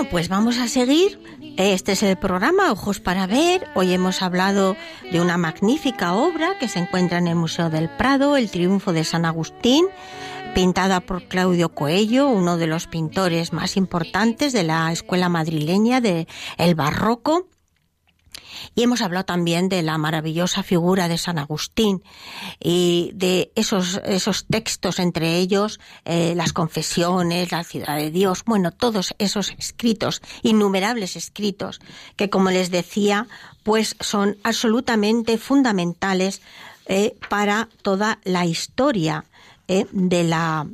Bueno, 0.00 0.12
pues 0.12 0.30
vamos 0.30 0.56
a 0.56 0.66
seguir. 0.66 1.20
Este 1.58 1.92
es 1.92 2.02
el 2.02 2.16
programa 2.16 2.72
Ojos 2.72 3.00
para 3.00 3.26
Ver. 3.26 3.66
Hoy 3.74 3.92
hemos 3.92 4.22
hablado 4.22 4.74
de 5.12 5.20
una 5.20 5.36
magnífica 5.36 6.14
obra 6.14 6.58
que 6.58 6.68
se 6.68 6.78
encuentra 6.78 7.18
en 7.18 7.28
el 7.28 7.36
Museo 7.36 7.68
del 7.68 7.90
Prado, 7.90 8.38
El 8.38 8.50
Triunfo 8.50 8.94
de 8.94 9.04
San 9.04 9.26
Agustín, 9.26 9.84
pintada 10.54 11.00
por 11.00 11.24
Claudio 11.24 11.74
Coello, 11.74 12.28
uno 12.28 12.56
de 12.56 12.66
los 12.66 12.86
pintores 12.86 13.52
más 13.52 13.76
importantes 13.76 14.54
de 14.54 14.62
la 14.62 14.90
escuela 14.90 15.28
madrileña 15.28 16.00
de 16.00 16.26
el 16.56 16.74
barroco. 16.74 17.50
Y 18.74 18.82
hemos 18.82 19.02
hablado 19.02 19.24
también 19.24 19.68
de 19.68 19.82
la 19.82 19.98
maravillosa 19.98 20.62
figura 20.62 21.08
de 21.08 21.18
San 21.18 21.38
Agustín 21.38 22.02
y 22.58 23.10
de 23.14 23.52
esos, 23.54 24.00
esos 24.04 24.46
textos, 24.46 24.98
entre 24.98 25.36
ellos 25.36 25.80
eh, 26.04 26.34
las 26.36 26.52
confesiones, 26.52 27.52
la 27.52 27.64
ciudad 27.64 27.96
de 27.96 28.10
Dios, 28.10 28.42
bueno, 28.44 28.70
todos 28.70 29.14
esos 29.18 29.50
escritos, 29.58 30.22
innumerables 30.42 31.16
escritos, 31.16 31.80
que 32.16 32.30
como 32.30 32.50
les 32.50 32.70
decía, 32.70 33.26
pues 33.62 33.96
son 34.00 34.36
absolutamente 34.42 35.38
fundamentales 35.38 36.42
eh, 36.86 37.16
para 37.28 37.68
toda 37.82 38.18
la 38.24 38.46
historia 38.46 39.24
eh, 39.68 39.86
de 39.92 40.24
la, 40.24 40.66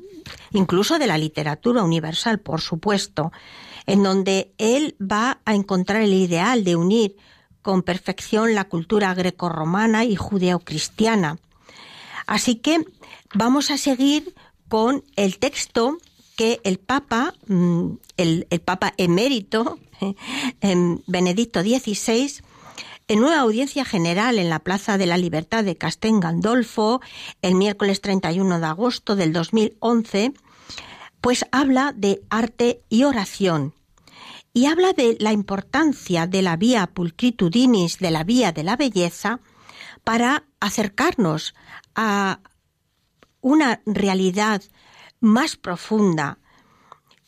incluso 0.52 0.98
de 0.98 1.06
la 1.06 1.18
literatura 1.18 1.82
universal, 1.82 2.38
por 2.38 2.60
supuesto, 2.60 3.32
en 3.86 4.02
donde 4.02 4.52
él 4.58 4.96
va 5.00 5.40
a 5.44 5.54
encontrar 5.54 6.02
el 6.02 6.14
ideal 6.14 6.64
de 6.64 6.76
unir 6.76 7.16
con 7.66 7.82
perfección 7.82 8.54
la 8.54 8.62
cultura 8.62 9.12
grecorromana 9.12 10.04
y 10.04 10.14
judeocristiana. 10.14 11.38
Así 12.28 12.54
que 12.54 12.84
vamos 13.34 13.72
a 13.72 13.76
seguir 13.76 14.36
con 14.68 15.02
el 15.16 15.38
texto 15.38 15.98
que 16.36 16.60
el 16.62 16.78
Papa, 16.78 17.34
mm, 17.48 17.88
el, 18.18 18.46
Papa 18.64 18.94
emérito, 18.98 19.80
em, 20.60 21.00
Benedicto 21.08 21.60
XVI, 21.60 22.34
en 23.08 23.24
una 23.24 23.40
audiencia 23.40 23.84
general 23.84 24.38
en 24.38 24.48
la 24.48 24.60
Plaza 24.60 24.96
de 24.96 25.06
la 25.06 25.18
Libertad 25.18 25.64
de 25.64 25.74
Castén 25.74 26.20
Gandolfo, 26.20 27.00
el 27.42 27.56
miércoles 27.56 28.00
31 28.00 28.60
de 28.60 28.66
agosto 28.66 29.16
del 29.16 29.32
2011, 29.32 30.34
pues 31.20 31.44
habla 31.50 31.92
de 31.96 32.22
arte 32.30 32.80
y 32.88 33.02
oración 33.02 33.74
y 34.56 34.64
habla 34.64 34.94
de 34.94 35.18
la 35.20 35.32
importancia 35.32 36.26
de 36.26 36.40
la 36.40 36.56
vía 36.56 36.86
pulcritudinis, 36.86 37.98
de 37.98 38.10
la 38.10 38.24
vía 38.24 38.52
de 38.52 38.62
la 38.62 38.74
belleza, 38.74 39.40
para 40.02 40.46
acercarnos 40.60 41.54
a 41.94 42.40
una 43.42 43.82
realidad 43.84 44.62
más 45.20 45.58
profunda. 45.58 46.38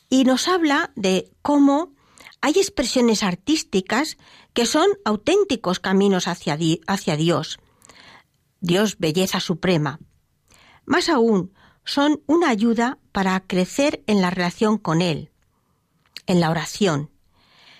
Y 0.09 0.23
nos 0.23 0.47
habla 0.47 0.91
de 0.95 1.31
cómo 1.43 1.93
hay 2.41 2.53
expresiones 2.53 3.21
artísticas 3.21 4.17
que 4.53 4.65
son 4.65 4.87
auténticos 5.05 5.79
caminos 5.79 6.27
hacia, 6.27 6.57
hacia 6.87 7.15
Dios. 7.15 7.59
Dios, 8.59 8.97
belleza 8.97 9.39
suprema. 9.39 9.99
Más 10.83 11.09
aún, 11.09 11.53
son 11.85 12.23
una 12.25 12.49
ayuda 12.49 12.97
para 13.11 13.39
crecer 13.41 14.03
en 14.07 14.19
la 14.19 14.31
relación 14.31 14.79
con 14.79 15.03
Él, 15.03 15.29
en 16.25 16.39
la 16.39 16.49
oración. 16.49 17.11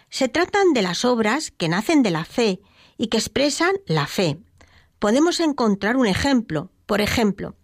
Se 0.10 0.28
tratan 0.28 0.74
de 0.74 0.82
las 0.82 1.05
obras 1.05 1.51
que 1.51 1.70
nacen 1.70 2.03
de 2.03 2.12
la 2.12 2.26
fe 2.26 2.62
y 2.97 3.07
que 3.07 3.18
expresan 3.18 3.74
la 3.86 4.07
fe. 4.07 4.39
Podemos 4.99 5.39
encontrar 5.39 5.97
un 5.97 6.07
ejemplo. 6.07 6.72
Por 6.86 7.01
ejemplo, 7.01 7.55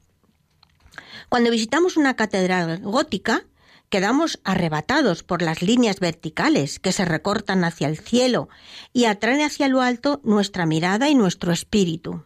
cuando 1.29 1.51
visitamos 1.51 1.97
una 1.97 2.15
catedral 2.15 2.79
gótica, 2.81 3.45
quedamos 3.89 4.39
arrebatados 4.43 5.23
por 5.23 5.41
las 5.41 5.61
líneas 5.61 5.99
verticales 5.99 6.79
que 6.79 6.91
se 6.91 7.05
recortan 7.05 7.63
hacia 7.63 7.87
el 7.87 7.97
cielo 7.97 8.49
y 8.93 9.05
atraen 9.05 9.41
hacia 9.41 9.67
lo 9.67 9.81
alto 9.81 10.21
nuestra 10.23 10.65
mirada 10.65 11.09
y 11.09 11.15
nuestro 11.15 11.51
espíritu. 11.51 12.23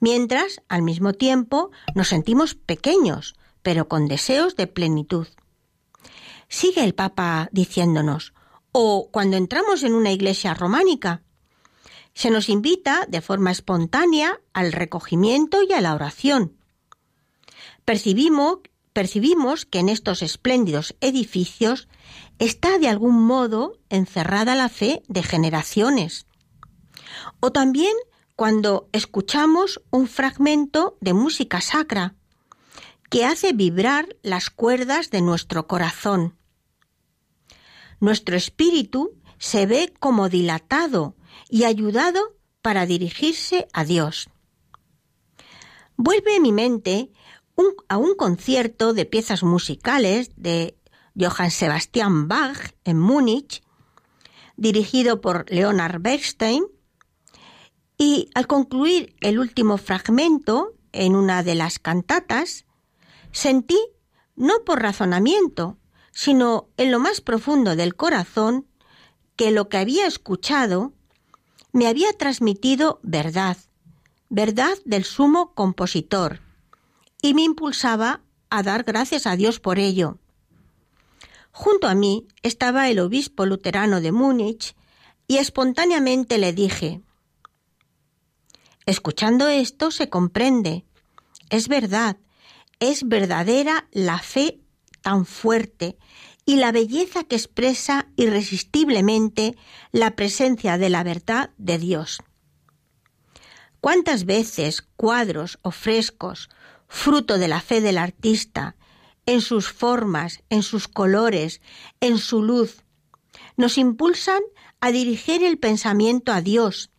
Mientras, 0.00 0.62
al 0.68 0.82
mismo 0.82 1.12
tiempo, 1.12 1.70
nos 1.94 2.08
sentimos 2.08 2.54
pequeños, 2.54 3.34
pero 3.62 3.88
con 3.88 4.08
deseos 4.08 4.56
de 4.56 4.66
plenitud. 4.66 5.28
Sigue 6.48 6.82
el 6.84 6.94
Papa 6.94 7.48
diciéndonos, 7.52 8.34
o 8.72 9.10
cuando 9.12 9.36
entramos 9.36 9.82
en 9.82 9.94
una 9.94 10.10
iglesia 10.10 10.54
románica, 10.54 11.22
se 12.14 12.30
nos 12.30 12.48
invita 12.48 13.06
de 13.06 13.20
forma 13.20 13.50
espontánea 13.50 14.40
al 14.52 14.72
recogimiento 14.72 15.62
y 15.62 15.72
a 15.72 15.80
la 15.80 15.94
oración. 15.94 16.56
Percibimos, 17.84 18.58
percibimos 18.92 19.64
que 19.64 19.78
en 19.78 19.88
estos 19.88 20.22
espléndidos 20.22 20.94
edificios 21.00 21.88
está 22.38 22.78
de 22.78 22.88
algún 22.88 23.24
modo 23.24 23.78
encerrada 23.88 24.54
la 24.54 24.68
fe 24.68 25.02
de 25.08 25.22
generaciones. 25.22 26.26
O 27.40 27.52
también 27.52 27.94
cuando 28.36 28.88
escuchamos 28.92 29.80
un 29.90 30.06
fragmento 30.06 30.96
de 31.00 31.12
música 31.12 31.60
sacra 31.60 32.14
que 33.10 33.24
hace 33.24 33.52
vibrar 33.52 34.16
las 34.22 34.48
cuerdas 34.50 35.10
de 35.10 35.20
nuestro 35.20 35.66
corazón. 35.66 36.34
Nuestro 38.02 38.36
espíritu 38.36 39.12
se 39.38 39.64
ve 39.64 39.94
como 40.00 40.28
dilatado 40.28 41.14
y 41.48 41.62
ayudado 41.62 42.36
para 42.60 42.84
dirigirse 42.84 43.68
a 43.72 43.84
Dios. 43.84 44.28
Vuelve 45.96 46.40
mi 46.40 46.50
mente 46.50 47.12
a 47.88 47.98
un 47.98 48.16
concierto 48.16 48.92
de 48.92 49.06
piezas 49.06 49.44
musicales 49.44 50.32
de 50.34 50.76
Johann 51.16 51.52
Sebastian 51.52 52.26
Bach 52.26 52.72
en 52.82 52.98
Múnich, 52.98 53.62
dirigido 54.56 55.20
por 55.20 55.48
Leonard 55.48 56.00
Bernstein, 56.00 56.64
y 57.96 58.30
al 58.34 58.48
concluir 58.48 59.14
el 59.20 59.38
último 59.38 59.78
fragmento, 59.78 60.74
en 60.90 61.14
una 61.14 61.44
de 61.44 61.54
las 61.54 61.78
cantatas, 61.78 62.66
sentí, 63.30 63.78
no 64.34 64.64
por 64.64 64.82
razonamiento, 64.82 65.78
sino 66.12 66.68
en 66.76 66.92
lo 66.92 67.00
más 67.00 67.20
profundo 67.20 67.74
del 67.74 67.96
corazón, 67.96 68.66
que 69.36 69.50
lo 69.50 69.68
que 69.68 69.78
había 69.78 70.06
escuchado 70.06 70.92
me 71.72 71.88
había 71.88 72.12
transmitido 72.12 73.00
verdad, 73.02 73.56
verdad 74.28 74.76
del 74.84 75.04
sumo 75.04 75.54
compositor, 75.54 76.40
y 77.22 77.34
me 77.34 77.42
impulsaba 77.42 78.20
a 78.50 78.62
dar 78.62 78.84
gracias 78.84 79.26
a 79.26 79.36
Dios 79.36 79.58
por 79.58 79.78
ello. 79.78 80.18
Junto 81.50 81.88
a 81.88 81.94
mí 81.94 82.26
estaba 82.42 82.88
el 82.90 82.98
obispo 82.98 83.46
luterano 83.46 84.00
de 84.00 84.12
Múnich 84.12 84.74
y 85.26 85.38
espontáneamente 85.38 86.38
le 86.38 86.52
dije, 86.52 87.02
Escuchando 88.84 89.48
esto 89.48 89.90
se 89.90 90.08
comprende, 90.08 90.84
es 91.50 91.68
verdad, 91.68 92.16
es 92.80 93.06
verdadera 93.06 93.86
la 93.92 94.18
fe 94.18 94.61
tan 95.02 95.26
fuerte 95.26 95.98
y 96.44 96.56
la 96.56 96.72
belleza 96.72 97.24
que 97.24 97.36
expresa 97.36 98.08
irresistiblemente 98.16 99.56
la 99.92 100.16
presencia 100.16 100.78
de 100.78 100.90
la 100.90 101.02
verdad 101.02 101.50
de 101.58 101.78
Dios. 101.78 102.22
¿Cuántas 103.80 104.24
veces 104.24 104.82
cuadros 104.96 105.58
o 105.62 105.70
frescos, 105.70 106.48
fruto 106.88 107.38
de 107.38 107.48
la 107.48 107.60
fe 107.60 107.80
del 107.80 107.98
artista, 107.98 108.76
en 109.26 109.40
sus 109.40 109.68
formas, 109.68 110.42
en 110.50 110.62
sus 110.62 110.88
colores, 110.88 111.60
en 112.00 112.18
su 112.18 112.42
luz, 112.42 112.84
nos 113.56 113.78
impulsan 113.78 114.40
a 114.80 114.90
dirigir 114.90 115.44
el 115.44 115.58
pensamiento 115.58 116.32
a 116.32 116.40
Dios 116.40 116.90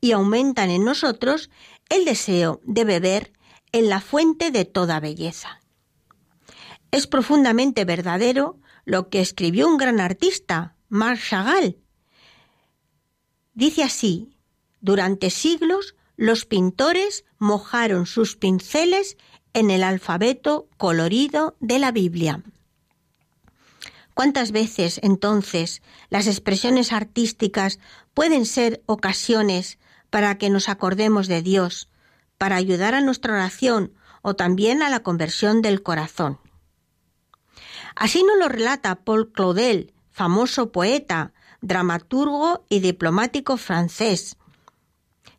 y 0.00 0.12
aumentan 0.12 0.70
en 0.70 0.84
nosotros 0.84 1.50
el 1.88 2.04
deseo 2.04 2.60
de 2.64 2.84
beber 2.84 3.32
en 3.72 3.88
la 3.88 4.00
fuente 4.00 4.50
de 4.50 4.64
toda 4.64 5.00
belleza. 5.00 5.57
Es 6.90 7.06
profundamente 7.06 7.84
verdadero 7.84 8.58
lo 8.84 9.08
que 9.08 9.20
escribió 9.20 9.68
un 9.68 9.76
gran 9.76 10.00
artista, 10.00 10.74
Marc 10.88 11.20
Chagall. 11.20 11.76
Dice 13.54 13.82
así, 13.82 14.36
durante 14.80 15.30
siglos 15.30 15.94
los 16.16 16.46
pintores 16.46 17.24
mojaron 17.38 18.06
sus 18.06 18.36
pinceles 18.36 19.16
en 19.52 19.70
el 19.70 19.82
alfabeto 19.82 20.68
colorido 20.76 21.56
de 21.60 21.78
la 21.78 21.92
Biblia. 21.92 22.42
¿Cuántas 24.14 24.50
veces 24.50 24.98
entonces 25.02 25.82
las 26.10 26.26
expresiones 26.26 26.92
artísticas 26.92 27.78
pueden 28.14 28.46
ser 28.46 28.82
ocasiones 28.86 29.78
para 30.10 30.38
que 30.38 30.50
nos 30.50 30.68
acordemos 30.68 31.28
de 31.28 31.42
Dios, 31.42 31.88
para 32.36 32.56
ayudar 32.56 32.94
a 32.94 33.00
nuestra 33.00 33.34
oración 33.34 33.92
o 34.22 34.34
también 34.34 34.82
a 34.82 34.88
la 34.88 35.00
conversión 35.04 35.62
del 35.62 35.82
corazón? 35.82 36.38
Así 37.98 38.22
nos 38.22 38.38
lo 38.38 38.48
relata 38.48 38.94
Paul 38.94 39.32
Claudel, 39.32 39.92
famoso 40.12 40.70
poeta, 40.70 41.32
dramaturgo 41.60 42.64
y 42.68 42.78
diplomático 42.78 43.56
francés, 43.56 44.36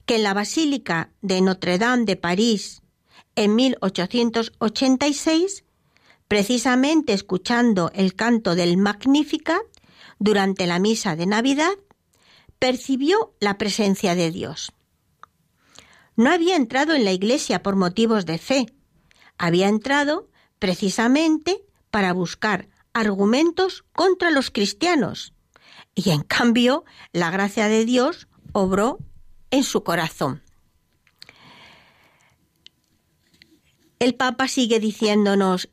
que 0.06 0.18
en 0.18 0.24
la 0.24 0.34
Basílica 0.34 1.14
de 1.22 1.40
Notre-Dame 1.40 2.04
de 2.04 2.18
París, 2.18 2.82
en 3.38 3.56
1886, 3.56 5.64
precisamente 6.28 7.14
escuchando 7.14 7.92
el 7.96 8.16
canto 8.16 8.56
del 8.56 8.76
Magnificat 8.76 9.64
durante 10.20 10.68
la 10.68 10.80
misa 10.80 11.16
de 11.16 11.28
Navidad, 11.28 11.78
percibió 12.60 13.34
la 13.40 13.58
presencia 13.58 14.16
de 14.16 14.32
Dios. 14.32 14.74
No 16.18 16.30
había 16.30 16.58
entrado 16.58 16.94
en 16.94 17.06
la 17.06 17.14
iglesia 17.14 17.64
por 17.64 17.78
motivos 17.78 18.26
de 18.26 18.38
fe, 18.38 18.66
había 19.38 19.70
entrado 19.70 20.28
precisamente 20.60 21.64
para 21.92 22.14
buscar 22.14 22.70
argumentos 22.94 23.86
contra 23.94 24.32
los 24.32 24.52
cristianos. 24.52 25.34
Y 25.96 26.12
en 26.12 26.22
cambio, 26.22 26.86
la 27.12 27.32
gracia 27.32 27.68
de 27.68 27.86
Dios 27.86 28.28
obró 28.54 29.00
en 29.52 29.64
su 29.64 29.84
corazón. 29.84 30.44
El 34.00 34.16
Papa 34.16 34.48
sigue 34.48 34.80
diciéndonos, 34.80 35.70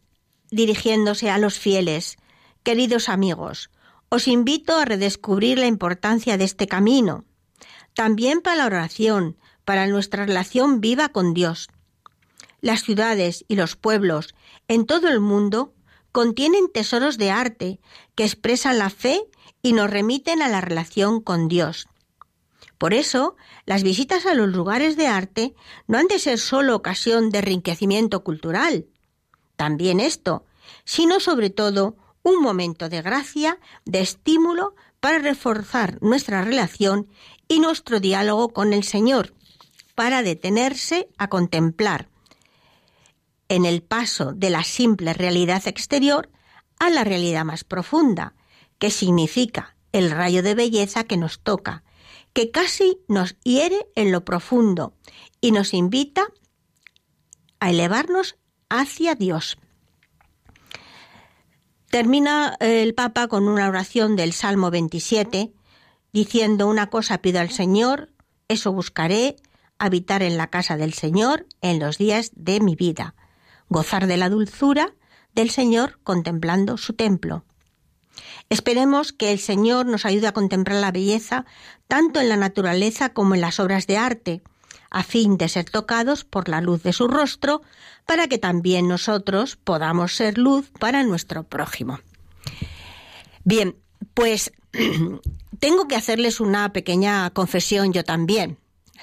dirigiéndose 0.50 1.30
a 1.30 1.38
los 1.38 1.58
fieles, 1.58 2.16
queridos 2.64 3.08
amigos, 3.08 3.70
os 4.08 4.26
invito 4.26 4.76
a 4.76 4.84
redescubrir 4.84 5.58
la 5.58 5.66
importancia 5.66 6.36
de 6.36 6.44
este 6.44 6.66
camino, 6.66 7.24
también 7.94 8.40
para 8.40 8.56
la 8.56 8.66
oración, 8.66 9.36
para 9.64 9.86
nuestra 9.86 10.26
relación 10.26 10.80
viva 10.80 11.08
con 11.10 11.34
Dios. 11.34 11.68
Las 12.60 12.82
ciudades 12.82 13.44
y 13.46 13.56
los 13.56 13.76
pueblos 13.76 14.34
en 14.66 14.86
todo 14.86 15.08
el 15.08 15.20
mundo 15.20 15.72
contienen 16.16 16.70
tesoros 16.72 17.18
de 17.18 17.30
arte 17.30 17.78
que 18.14 18.24
expresan 18.24 18.78
la 18.78 18.88
fe 18.88 19.20
y 19.60 19.74
nos 19.74 19.90
remiten 19.90 20.40
a 20.40 20.48
la 20.48 20.62
relación 20.62 21.20
con 21.20 21.46
Dios. 21.46 21.88
Por 22.78 22.94
eso, 22.94 23.36
las 23.66 23.82
visitas 23.82 24.24
a 24.24 24.32
los 24.32 24.48
lugares 24.48 24.96
de 24.96 25.08
arte 25.08 25.54
no 25.86 25.98
han 25.98 26.06
de 26.06 26.18
ser 26.18 26.38
solo 26.38 26.74
ocasión 26.74 27.28
de 27.28 27.40
enriquecimiento 27.40 28.24
cultural, 28.24 28.86
también 29.56 30.00
esto, 30.00 30.46
sino 30.86 31.20
sobre 31.20 31.50
todo 31.50 31.98
un 32.22 32.40
momento 32.40 32.88
de 32.88 33.02
gracia, 33.02 33.58
de 33.84 34.00
estímulo 34.00 34.74
para 35.00 35.18
reforzar 35.18 35.98
nuestra 36.00 36.40
relación 36.40 37.08
y 37.46 37.60
nuestro 37.60 38.00
diálogo 38.00 38.54
con 38.54 38.72
el 38.72 38.84
Señor, 38.84 39.34
para 39.94 40.22
detenerse 40.22 41.10
a 41.18 41.28
contemplar 41.28 42.08
en 43.48 43.64
el 43.64 43.82
paso 43.82 44.32
de 44.32 44.50
la 44.50 44.64
simple 44.64 45.12
realidad 45.12 45.66
exterior 45.66 46.30
a 46.78 46.90
la 46.90 47.04
realidad 47.04 47.44
más 47.44 47.64
profunda, 47.64 48.34
que 48.78 48.90
significa 48.90 49.76
el 49.92 50.10
rayo 50.10 50.42
de 50.42 50.54
belleza 50.54 51.04
que 51.04 51.16
nos 51.16 51.40
toca, 51.40 51.84
que 52.32 52.50
casi 52.50 52.98
nos 53.08 53.36
hiere 53.42 53.86
en 53.94 54.12
lo 54.12 54.24
profundo 54.24 54.94
y 55.40 55.52
nos 55.52 55.72
invita 55.72 56.26
a 57.60 57.70
elevarnos 57.70 58.36
hacia 58.68 59.14
Dios. 59.14 59.56
Termina 61.88 62.56
el 62.60 62.94
Papa 62.94 63.28
con 63.28 63.48
una 63.48 63.68
oración 63.68 64.16
del 64.16 64.32
Salmo 64.32 64.70
27, 64.70 65.54
diciendo 66.12 66.66
una 66.66 66.90
cosa 66.90 67.18
pido 67.18 67.40
al 67.40 67.50
Señor, 67.50 68.12
eso 68.48 68.72
buscaré, 68.72 69.36
habitar 69.78 70.22
en 70.22 70.36
la 70.36 70.48
casa 70.48 70.76
del 70.76 70.92
Señor 70.92 71.46
en 71.62 71.78
los 71.78 71.96
días 71.96 72.32
de 72.34 72.60
mi 72.60 72.76
vida 72.76 73.14
gozar 73.68 74.06
de 74.06 74.16
la 74.16 74.28
dulzura 74.28 74.94
del 75.34 75.50
Señor 75.50 75.98
contemplando 76.02 76.76
su 76.78 76.94
templo. 76.94 77.44
Esperemos 78.48 79.12
que 79.12 79.32
el 79.32 79.38
Señor 79.38 79.86
nos 79.86 80.06
ayude 80.06 80.28
a 80.28 80.32
contemplar 80.32 80.80
la 80.80 80.92
belleza 80.92 81.44
tanto 81.88 82.20
en 82.20 82.28
la 82.28 82.36
naturaleza 82.36 83.10
como 83.10 83.34
en 83.34 83.40
las 83.40 83.60
obras 83.60 83.86
de 83.86 83.98
arte, 83.98 84.42
a 84.90 85.02
fin 85.02 85.36
de 85.36 85.48
ser 85.48 85.68
tocados 85.68 86.24
por 86.24 86.48
la 86.48 86.60
luz 86.60 86.82
de 86.82 86.92
su 86.92 87.08
rostro, 87.08 87.62
para 88.06 88.28
que 88.28 88.38
también 88.38 88.88
nosotros 88.88 89.56
podamos 89.56 90.14
ser 90.14 90.38
luz 90.38 90.70
para 90.78 91.02
nuestro 91.02 91.44
prójimo. 91.44 92.00
Bien, 93.44 93.76
pues 94.14 94.52
tengo 95.58 95.88
que 95.88 95.96
hacerles 95.96 96.40
una 96.40 96.72
pequeña 96.72 97.30
confesión 97.30 97.92
yo 97.92 98.04
también. 98.04 98.58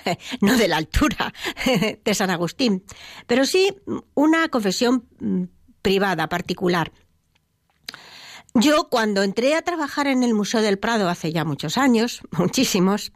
no 0.41 0.57
de 0.57 0.67
la 0.67 0.77
altura 0.77 1.33
de 2.03 2.13
San 2.13 2.29
Agustín, 2.29 2.83
pero 3.27 3.45
sí 3.45 3.75
una 4.13 4.49
confesión 4.49 5.07
mm, 5.19 5.43
privada, 5.81 6.29
particular. 6.29 6.91
Yo 8.55 8.89
cuando 8.89 9.23
entré 9.23 9.55
a 9.55 9.63
trabajar 9.63 10.07
en 10.07 10.23
el 10.23 10.33
Museo 10.33 10.61
del 10.61 10.77
Prado 10.77 11.09
hace 11.09 11.31
ya 11.31 11.43
muchos 11.43 11.77
años, 11.77 12.21
muchísimos, 12.31 13.11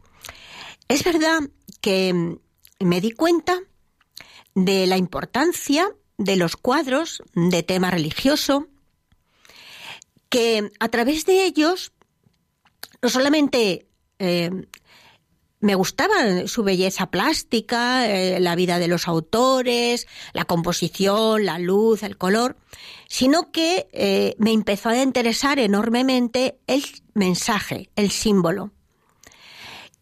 es 0.88 1.04
verdad 1.04 1.40
que 1.80 2.12
mm, 2.12 2.38
me 2.80 3.00
di 3.00 3.12
cuenta 3.12 3.58
de 4.54 4.86
la 4.86 4.96
importancia 4.96 5.88
de 6.16 6.36
los 6.36 6.56
cuadros 6.56 7.22
de 7.34 7.62
tema 7.62 7.90
religioso, 7.90 8.66
que 10.28 10.70
a 10.80 10.88
través 10.88 11.24
de 11.26 11.44
ellos 11.44 11.92
no 13.00 13.08
solamente 13.08 13.88
eh, 14.18 14.50
me 15.60 15.74
gustaba 15.74 16.46
su 16.46 16.62
belleza 16.62 17.10
plástica, 17.10 18.08
eh, 18.08 18.38
la 18.40 18.54
vida 18.54 18.78
de 18.78 18.88
los 18.88 19.08
autores, 19.08 20.06
la 20.32 20.44
composición, 20.44 21.44
la 21.44 21.58
luz, 21.58 22.02
el 22.02 22.16
color, 22.16 22.56
sino 23.08 23.50
que 23.50 23.88
eh, 23.92 24.36
me 24.38 24.52
empezó 24.52 24.90
a 24.90 25.02
interesar 25.02 25.58
enormemente 25.58 26.58
el 26.66 26.84
mensaje, 27.14 27.90
el 27.96 28.10
símbolo. 28.10 28.70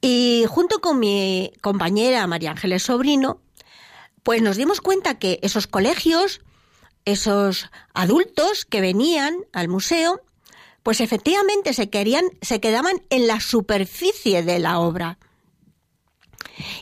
Y 0.03 0.45
junto 0.49 0.81
con 0.81 1.01
mi 1.01 1.53
compañera 1.63 2.27
María 2.27 2.51
Ángeles 2.51 2.83
Sobrino, 2.83 3.41
pues 4.23 4.43
nos 4.43 4.57
dimos 4.57 4.81
cuenta 4.83 5.19
que 5.19 5.39
esos 5.43 5.67
colegios, 5.67 6.43
esos 7.07 7.71
adultos 7.95 8.67
que 8.67 8.83
venían 8.83 9.39
al 9.53 9.69
museo, 9.69 10.21
pues 10.83 11.01
efectivamente 11.01 11.73
se 11.73 11.89
querían, 11.89 12.25
se 12.43 12.61
quedaban 12.61 13.03
en 13.09 13.27
la 13.27 13.41
superficie 13.41 14.43
de 14.43 14.59
la 14.59 14.79
obra 14.81 15.19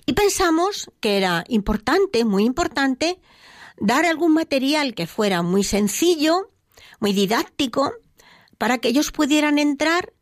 Y 0.07 0.13
pensamos 0.13 0.91
que 1.01 1.17
era 1.17 1.45
importante, 1.49 2.25
muy 2.25 2.45
importante, 2.45 3.21
dar 3.79 4.05
algún 4.05 4.35
material 4.35 4.95
que 4.95 5.07
fuera 5.07 5.43
muy 5.43 5.65
sencillo, 5.65 6.51
muy 7.01 7.13
didáctico, 7.13 7.93
para 8.59 8.79
que 8.79 8.89
ellos 8.89 9.11
pudieran 9.11 9.59
entrar 9.59 10.13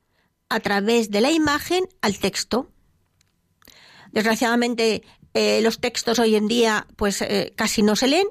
a 0.48 0.60
través 0.60 1.10
de 1.10 1.20
la 1.20 1.30
imagen 1.30 1.84
al 2.00 2.18
texto. 2.18 2.68
Desgraciadamente, 4.12 5.02
eh, 5.34 5.60
los 5.62 5.80
textos 5.80 6.18
hoy 6.18 6.36
en 6.36 6.46
día 6.46 6.86
pues 6.96 7.22
eh, 7.22 7.52
casi 7.56 7.82
no 7.82 7.96
se 7.96 8.08
leen. 8.08 8.26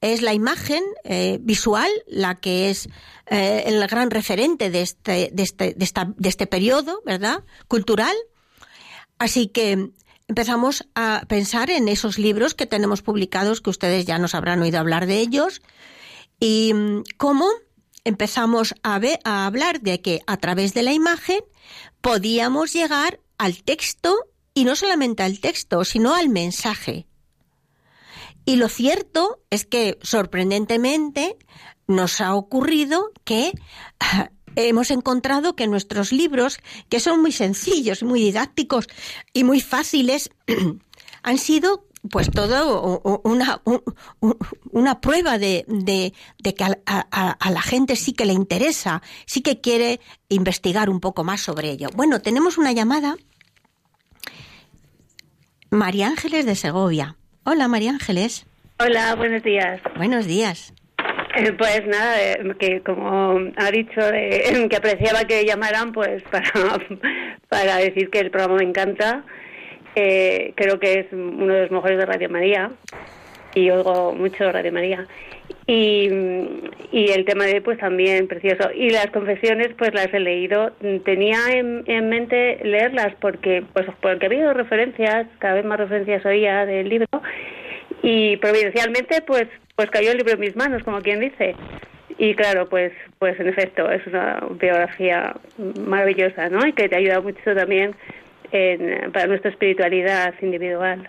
Es 0.00 0.22
la 0.22 0.32
imagen 0.32 0.82
eh, 1.04 1.38
visual 1.42 1.90
la 2.06 2.40
que 2.40 2.70
es 2.70 2.88
el 3.26 3.86
gran 3.86 4.10
referente 4.10 4.70
de 4.70 4.80
este, 4.80 5.30
de, 5.32 5.42
este, 5.42 5.74
de, 5.74 5.84
esta, 5.84 6.12
de 6.16 6.28
este 6.28 6.46
periodo, 6.46 7.02
¿verdad? 7.04 7.44
Cultural. 7.68 8.16
Así 9.18 9.48
que 9.48 9.90
empezamos 10.30 10.86
a 10.94 11.24
pensar 11.26 11.70
en 11.70 11.88
esos 11.88 12.16
libros 12.16 12.54
que 12.54 12.64
tenemos 12.64 13.02
publicados, 13.02 13.60
que 13.60 13.70
ustedes 13.70 14.06
ya 14.06 14.16
nos 14.16 14.36
habrán 14.36 14.62
oído 14.62 14.78
hablar 14.78 15.06
de 15.06 15.18
ellos, 15.18 15.60
y 16.38 16.72
mm, 16.72 17.02
cómo 17.16 17.46
empezamos 18.04 18.76
a, 18.84 19.00
hablar 19.24 19.80
de 19.80 20.00
que 20.00 20.20
a 20.28 20.36
través 20.36 20.72
de 20.72 20.84
la 20.84 20.92
imagen 20.92 21.40
podíamos 22.00 22.72
llegar 22.72 23.18
al 23.38 23.64
texto 23.64 24.16
y 24.54 24.64
no 24.64 24.76
solamente 24.76 25.24
al 25.24 25.40
texto, 25.40 25.84
sino 25.84 26.14
al 26.14 26.28
mensaje. 26.28 27.08
Y 28.44 28.54
lo 28.54 28.68
cierto 28.68 29.42
es 29.50 29.66
que, 29.66 29.98
sorprendentemente, 30.00 31.38
nos 31.88 32.20
ha 32.20 32.36
ocurrido 32.36 33.10
que 33.24 33.50
hemos 34.56 34.90
encontrado 34.90 35.54
que 35.54 35.66
nuestros 35.66 36.12
libros, 36.12 36.58
que 36.88 37.00
son 37.00 37.20
muy 37.20 37.32
sencillos, 37.32 38.02
muy 38.02 38.20
didácticos 38.20 38.86
y 39.32 39.44
muy 39.44 39.60
fáciles, 39.60 40.30
han 41.22 41.38
sido 41.38 41.86
pues 42.10 42.30
todo 42.30 43.02
una, 43.24 43.60
una 44.70 45.00
prueba 45.00 45.38
de, 45.38 45.64
de, 45.68 46.14
de 46.38 46.54
que 46.54 46.64
a, 46.64 46.78
a, 46.86 47.30
a, 47.30 47.50
la 47.50 47.60
gente 47.60 47.94
sí 47.94 48.14
que 48.14 48.24
le 48.24 48.32
interesa, 48.32 49.02
sí 49.26 49.42
que 49.42 49.60
quiere 49.60 50.00
investigar 50.30 50.88
un 50.88 51.00
poco 51.00 51.24
más 51.24 51.42
sobre 51.42 51.70
ello. 51.70 51.88
Bueno, 51.94 52.20
tenemos 52.20 52.56
una 52.56 52.72
llamada. 52.72 53.16
María 55.70 56.08
Ángeles 56.08 56.46
de 56.46 56.56
Segovia. 56.56 57.16
Hola, 57.44 57.68
María 57.68 57.90
Ángeles. 57.90 58.46
Hola, 58.78 59.14
buenos 59.14 59.42
días. 59.42 59.80
Buenos 59.96 60.24
días. 60.24 60.72
Pues 61.58 61.86
nada, 61.86 62.22
eh, 62.22 62.54
que 62.58 62.80
como 62.80 63.38
ha 63.56 63.70
dicho, 63.70 64.00
eh, 64.12 64.66
que 64.70 64.76
apreciaba 64.76 65.24
que 65.24 65.44
llamaran, 65.44 65.92
pues 65.92 66.22
para, 66.30 66.78
para 67.48 67.76
decir 67.76 68.10
que 68.10 68.20
el 68.20 68.30
programa 68.30 68.56
me 68.56 68.64
encanta. 68.64 69.24
Eh, 69.96 70.52
creo 70.54 70.78
que 70.78 71.00
es 71.00 71.06
uno 71.12 71.52
de 71.52 71.62
los 71.62 71.70
mejores 71.70 71.98
de 71.98 72.06
Radio 72.06 72.28
María 72.28 72.70
y 73.54 73.70
oigo 73.70 74.12
mucho 74.12 74.50
Radio 74.52 74.72
María. 74.72 75.06
Y, 75.66 76.08
y 76.92 77.10
el 77.10 77.24
tema 77.24 77.44
de 77.44 77.54
hoy, 77.54 77.60
pues 77.60 77.78
también 77.78 78.28
precioso. 78.28 78.70
Y 78.72 78.90
las 78.90 79.08
confesiones, 79.08 79.70
pues 79.76 79.92
las 79.94 80.12
he 80.12 80.20
leído. 80.20 80.70
Tenía 81.04 81.38
en, 81.50 81.82
en 81.86 82.08
mente 82.08 82.60
leerlas 82.62 83.14
porque, 83.20 83.64
pues, 83.72 83.86
porque 84.00 84.26
ha 84.26 84.28
habido 84.28 84.52
referencias, 84.52 85.26
cada 85.38 85.54
vez 85.54 85.64
más 85.64 85.78
referencias 85.78 86.24
oía 86.24 86.66
del 86.66 86.88
libro 86.88 87.08
y 88.02 88.36
providencialmente 88.38 89.22
pues 89.22 89.46
pues 89.80 89.90
cayó 89.90 90.10
el 90.10 90.18
libro 90.18 90.34
en 90.34 90.40
mis 90.40 90.56
manos 90.56 90.82
como 90.82 91.00
quien 91.00 91.20
dice. 91.20 91.56
Y 92.18 92.34
claro 92.34 92.68
pues 92.68 92.92
pues 93.18 93.40
en 93.40 93.48
efecto 93.48 93.90
es 93.90 94.06
una 94.06 94.38
biografía 94.60 95.34
maravillosa 95.56 96.50
no 96.50 96.66
y 96.66 96.74
que 96.74 96.86
te 96.86 96.96
ayuda 96.96 97.22
mucho 97.22 97.54
también 97.54 97.96
en, 98.52 99.10
para 99.10 99.26
nuestra 99.26 99.50
espiritualidad 99.50 100.34
individual. 100.42 101.08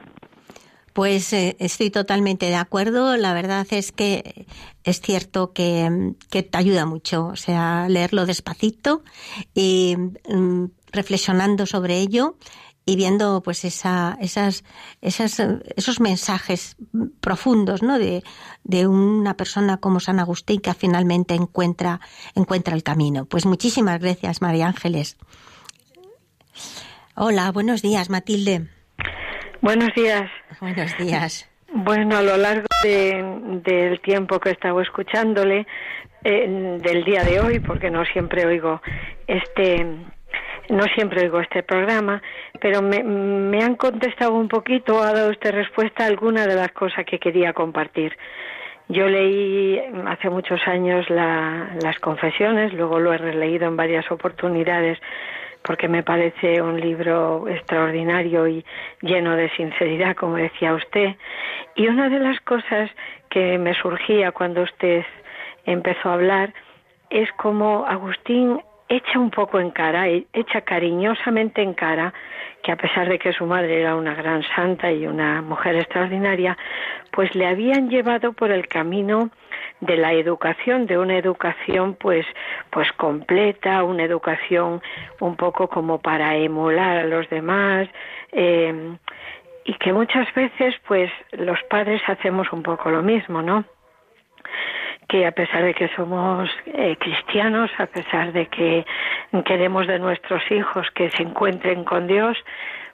Pues 0.93 1.33
eh, 1.33 1.57
estoy 1.59 1.89
totalmente 1.89 2.45
de 2.45 2.55
acuerdo. 2.55 3.17
La 3.17 3.33
verdad 3.33 3.67
es 3.71 3.91
que 3.91 4.45
es 4.85 5.01
cierto 5.01 5.51
que, 5.51 6.13
que, 6.29 6.43
te 6.43 6.57
ayuda 6.57 6.85
mucho, 6.85 7.25
o 7.25 7.35
sea, 7.35 7.89
leerlo 7.89 8.25
despacito 8.25 9.03
y 9.53 9.97
mm, 9.97 10.65
reflexionando 10.93 11.65
sobre 11.65 11.97
ello 11.97 12.37
y 12.85 12.95
viendo 12.95 13.41
pues 13.43 13.63
esa, 13.63 14.17
esas, 14.21 14.63
esas, 15.01 15.39
esos 15.75 15.99
mensajes 15.99 16.75
profundos 17.19 17.83
¿no? 17.83 17.99
de, 17.99 18.23
de 18.63 18.87
una 18.87 19.35
persona 19.35 19.77
como 19.77 19.99
San 19.99 20.19
Agustín 20.19 20.61
que 20.61 20.73
finalmente 20.73 21.35
encuentra, 21.35 21.99
encuentra 22.35 22.75
el 22.75 22.83
camino. 22.83 23.25
Pues 23.25 23.45
muchísimas 23.45 23.99
gracias, 23.99 24.41
María 24.41 24.67
Ángeles. 24.67 25.17
Hola, 27.15 27.51
buenos 27.51 27.81
días, 27.81 28.09
Matilde. 28.09 28.67
Buenos 29.61 29.89
días. 29.95 30.29
Buenos 30.59 30.97
días. 30.97 31.47
Bueno, 31.73 32.17
a 32.17 32.21
lo 32.21 32.35
largo 32.35 32.67
de, 32.83 33.61
del 33.63 34.01
tiempo 34.01 34.39
que 34.39 34.49
he 34.49 34.51
estado 34.53 34.81
escuchándole, 34.81 35.67
eh, 36.23 36.77
del 36.81 37.03
día 37.03 37.23
de 37.23 37.39
hoy, 37.39 37.59
porque 37.59 37.89
no 37.89 38.03
siempre 38.05 38.45
oigo 38.45 38.81
este 39.27 39.85
no 40.71 40.83
siempre 40.95 41.23
oigo 41.23 41.41
este 41.41 41.63
programa, 41.63 42.21
pero 42.59 42.81
me, 42.81 43.03
me, 43.03 43.61
han 43.61 43.75
contestado 43.75 44.33
un 44.33 44.47
poquito, 44.47 45.01
ha 45.01 45.13
dado 45.13 45.29
usted 45.29 45.51
respuesta 45.51 46.03
a 46.03 46.07
alguna 46.07 46.47
de 46.47 46.55
las 46.55 46.71
cosas 46.71 47.05
que 47.05 47.19
quería 47.19 47.53
compartir. 47.53 48.17
Yo 48.87 49.07
leí 49.07 49.79
hace 50.07 50.29
muchos 50.29 50.59
años 50.67 51.09
la, 51.09 51.75
las 51.81 51.99
confesiones, 51.99 52.73
luego 52.73 52.99
lo 52.99 53.13
he 53.13 53.17
releído 53.17 53.67
en 53.67 53.75
varias 53.75 54.09
oportunidades 54.11 54.97
porque 55.61 55.87
me 55.87 56.03
parece 56.03 56.61
un 56.61 56.79
libro 56.79 57.47
extraordinario 57.47 58.47
y 58.47 58.65
lleno 59.01 59.35
de 59.35 59.49
sinceridad, 59.51 60.15
como 60.15 60.37
decía 60.37 60.73
usted. 60.73 61.15
Y 61.75 61.87
una 61.87 62.09
de 62.09 62.19
las 62.19 62.39
cosas 62.41 62.89
que 63.29 63.57
me 63.57 63.75
surgía 63.75 64.31
cuando 64.31 64.63
usted 64.63 65.05
empezó 65.65 66.09
a 66.09 66.13
hablar 66.13 66.53
es 67.09 67.31
como 67.33 67.85
Agustín 67.85 68.59
echa 68.91 69.19
un 69.19 69.31
poco 69.31 69.59
en 69.59 69.71
cara, 69.71 70.07
echa 70.09 70.61
cariñosamente 70.61 71.61
en 71.61 71.73
cara 71.73 72.13
que 72.61 72.73
a 72.73 72.75
pesar 72.75 73.07
de 73.07 73.17
que 73.17 73.31
su 73.31 73.45
madre 73.45 73.79
era 73.79 73.95
una 73.95 74.13
gran 74.13 74.43
santa 74.55 74.91
y 74.91 75.07
una 75.07 75.41
mujer 75.41 75.75
extraordinaria, 75.77 76.57
pues 77.11 77.33
le 77.33 77.47
habían 77.47 77.89
llevado 77.89 78.33
por 78.33 78.51
el 78.51 78.67
camino 78.67 79.29
de 79.79 79.95
la 79.95 80.13
educación, 80.13 80.85
de 80.85 80.97
una 80.97 81.17
educación 81.17 81.95
pues 81.95 82.25
pues 82.69 82.91
completa, 82.91 83.83
una 83.83 84.03
educación 84.03 84.81
un 85.21 85.35
poco 85.37 85.69
como 85.69 85.99
para 85.99 86.35
emular 86.35 86.97
a 86.97 87.05
los 87.05 87.29
demás, 87.29 87.87
eh, 88.33 88.95
y 89.63 89.73
que 89.75 89.93
muchas 89.93 90.31
veces 90.33 90.75
pues 90.85 91.09
los 91.31 91.59
padres 91.69 92.01
hacemos 92.07 92.51
un 92.51 92.61
poco 92.61 92.91
lo 92.91 93.01
mismo, 93.01 93.41
¿no? 93.41 93.63
Que 95.11 95.25
a 95.27 95.33
pesar 95.33 95.61
de 95.65 95.73
que 95.73 95.89
somos 95.89 96.49
eh, 96.67 96.95
cristianos, 96.97 97.69
a 97.77 97.85
pesar 97.85 98.31
de 98.31 98.47
que 98.47 98.85
queremos 99.43 99.85
de 99.85 99.99
nuestros 99.99 100.41
hijos 100.49 100.87
que 100.95 101.09
se 101.09 101.23
encuentren 101.23 101.83
con 101.83 102.07
Dios, 102.07 102.37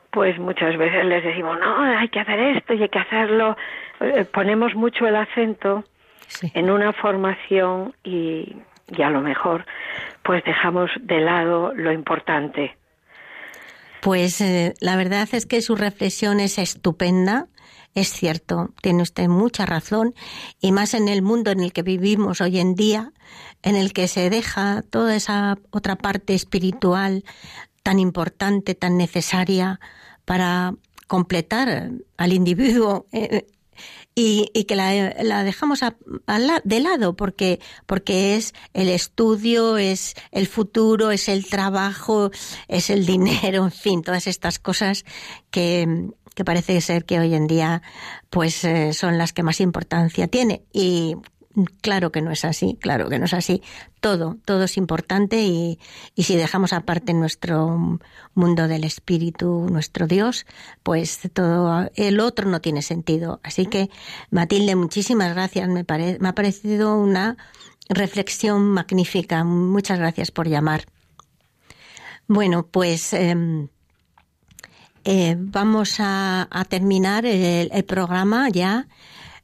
pues 0.10 0.40
muchas 0.40 0.76
veces 0.78 1.06
les 1.06 1.24
decimos, 1.24 1.60
no, 1.60 1.80
hay 1.84 2.10
que 2.10 2.20
hacer 2.20 2.40
esto 2.40 2.74
y 2.74 2.82
hay 2.82 2.90
que 2.90 2.98
hacerlo. 2.98 3.56
Eh, 4.00 4.26
ponemos 4.26 4.74
mucho 4.74 5.06
el 5.06 5.16
acento 5.16 5.84
sí. 6.26 6.52
en 6.56 6.72
una 6.72 6.92
formación 6.92 7.94
y, 8.04 8.56
y 8.88 9.02
a 9.04 9.12
lo 9.12 9.22
mejor 9.22 9.64
pues 10.24 10.44
dejamos 10.44 10.90
de 11.00 11.20
lado 11.20 11.72
lo 11.76 11.92
importante. 11.92 12.76
Pues 14.02 14.42
eh, 14.42 14.74
la 14.82 14.96
verdad 14.96 15.28
es 15.34 15.46
que 15.46 15.62
su 15.62 15.76
reflexión 15.76 16.40
es 16.40 16.58
estupenda 16.58 17.46
es 17.98 18.14
cierto, 18.14 18.76
tiene 18.84 19.02
usted 19.02 19.28
mucha 19.28 19.66
razón, 19.66 20.14
y 20.62 20.72
más 20.72 20.94
en 20.94 21.08
el 21.08 21.24
mundo 21.24 21.50
en 21.50 21.62
el 21.62 21.74
que 21.74 21.82
vivimos 21.82 22.42
hoy 22.42 22.60
en 22.60 22.76
día, 22.76 23.12
en 23.64 23.76
el 23.76 23.92
que 23.92 24.08
se 24.08 24.30
deja 24.30 24.84
toda 24.84 25.16
esa 25.16 25.58
otra 25.72 25.96
parte 25.96 26.36
espiritual 26.36 27.26
tan 27.82 27.98
importante, 27.98 28.76
tan 28.76 28.98
necesaria 28.98 29.80
para 30.26 30.76
completar 31.08 31.90
al 32.18 32.34
individuo 32.34 33.08
eh, 33.12 33.48
y, 34.14 34.66
que 34.66 34.76
la, 34.76 35.44
dejamos 35.44 35.82
de 36.64 36.80
lado 36.80 37.16
porque, 37.16 37.60
porque 37.88 38.36
es 38.36 38.54
el 38.74 38.90
estudio, 38.90 39.78
es 39.78 40.14
el 40.32 40.46
futuro, 40.46 41.10
es 41.10 41.30
el 41.30 41.48
trabajo, 41.48 42.30
es 42.68 42.92
el 42.92 43.06
dinero, 43.08 43.66
en 43.66 43.72
fin, 43.72 44.02
todas 44.04 44.28
estas 44.28 44.60
cosas 44.60 45.04
que, 45.50 46.12
que 46.38 46.46
parece 46.46 46.80
ser 46.82 47.04
que 47.04 47.20
hoy 47.20 47.34
en 47.34 47.48
día 47.48 47.82
pues 48.30 48.64
eh, 48.64 48.94
son 48.94 49.18
las 49.18 49.34
que 49.34 49.42
más 49.42 49.60
importancia 49.60 50.28
tiene 50.28 50.62
y 50.72 51.16
claro 51.82 52.12
que 52.12 52.22
no 52.22 52.30
es 52.30 52.46
así, 52.46 52.78
claro 52.80 53.10
que 53.10 53.18
no 53.18 53.26
es 53.26 53.34
así. 53.34 53.64
Todo, 54.02 54.38
todo 54.46 54.66
es 54.66 54.78
importante 54.78 55.42
y, 55.42 55.80
y 56.14 56.24
si 56.26 56.36
dejamos 56.36 56.74
aparte 56.74 57.16
nuestro 57.16 58.00
mundo 58.36 58.68
del 58.68 58.84
espíritu, 58.84 59.68
nuestro 59.72 60.06
Dios, 60.06 60.46
pues 60.84 61.22
todo 61.34 61.90
el 61.96 62.20
otro 62.20 62.48
no 62.48 62.62
tiene 62.62 62.84
sentido. 62.84 63.40
Así 63.42 63.66
que, 63.66 63.90
Matilde, 64.30 64.76
muchísimas 64.76 65.34
gracias. 65.34 65.68
Me, 65.70 65.84
pare, 65.86 66.20
me 66.20 66.30
ha 66.30 66.36
parecido 66.36 67.00
una 67.00 67.36
reflexión 67.90 68.62
magnífica. 68.62 69.44
Muchas 69.44 69.98
gracias 69.98 70.30
por 70.30 70.48
llamar. 70.48 70.86
Bueno, 72.28 72.68
pues 72.68 73.12
eh, 73.14 73.68
eh, 75.10 75.36
vamos 75.40 75.96
a, 76.00 76.50
terminar 76.68 77.26
el, 77.26 77.70
programa 77.86 78.50
ya 78.50 78.88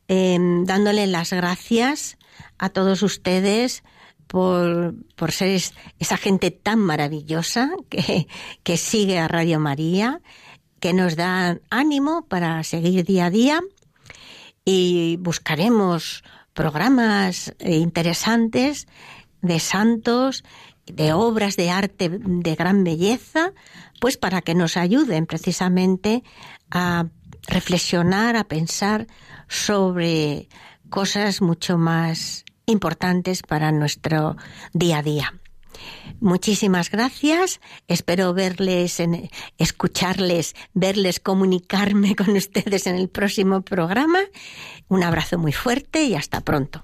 eh, 0.09 0.37
dándole 0.65 1.07
las 1.07 1.31
gracias 1.31 2.17
a 2.57 2.67
todos 2.67 3.01
ustedes 3.01 3.81
por, 4.27 4.93
por 5.15 5.31
ser 5.31 5.49
es- 5.49 5.73
esa 5.99 6.17
gente 6.17 6.51
tan 6.51 6.79
maravillosa 6.79 7.71
que, 7.89 8.27
que 8.63 8.75
sigue 8.75 9.19
a 9.19 9.29
Radio 9.29 9.61
María, 9.61 10.19
que 10.81 10.91
nos 10.91 11.15
da 11.15 11.59
ánimo 11.69 12.25
para 12.27 12.61
seguir 12.65 13.05
día 13.05 13.27
a 13.27 13.29
día. 13.29 13.61
Y 14.65 15.15
buscaremos 15.21 16.23
programas 16.53 17.53
eh, 17.59 17.77
interesantes 17.77 18.87
de 19.41 19.59
santos, 19.61 20.43
de 20.85 21.13
obras 21.13 21.55
de 21.55 21.69
arte 21.69 22.09
de 22.09 22.55
gran 22.55 22.83
belleza, 22.83 23.53
pues 24.03 24.17
para 24.17 24.41
que 24.41 24.53
nos 24.53 24.75
ayuden 24.75 25.25
precisamente 25.25 26.25
a 26.69 27.05
reflexionar, 27.47 28.35
a 28.35 28.43
pensar 28.43 29.07
sobre 29.47 30.49
cosas 30.89 31.41
mucho 31.41 31.77
más 31.77 32.43
importantes 32.65 33.43
para 33.43 33.71
nuestro 33.71 34.35
día 34.73 34.97
a 34.97 35.03
día. 35.03 35.33
Muchísimas 36.19 36.91
gracias. 36.91 37.61
Espero 37.87 38.33
verles, 38.33 39.01
escucharles, 39.57 40.53
verles, 40.73 41.21
comunicarme 41.21 42.13
con 42.17 42.35
ustedes 42.35 42.87
en 42.87 42.97
el 42.97 43.07
próximo 43.07 43.61
programa. 43.61 44.19
Un 44.89 45.03
abrazo 45.03 45.37
muy 45.37 45.53
fuerte 45.53 46.03
y 46.03 46.15
hasta 46.15 46.41
pronto. 46.41 46.83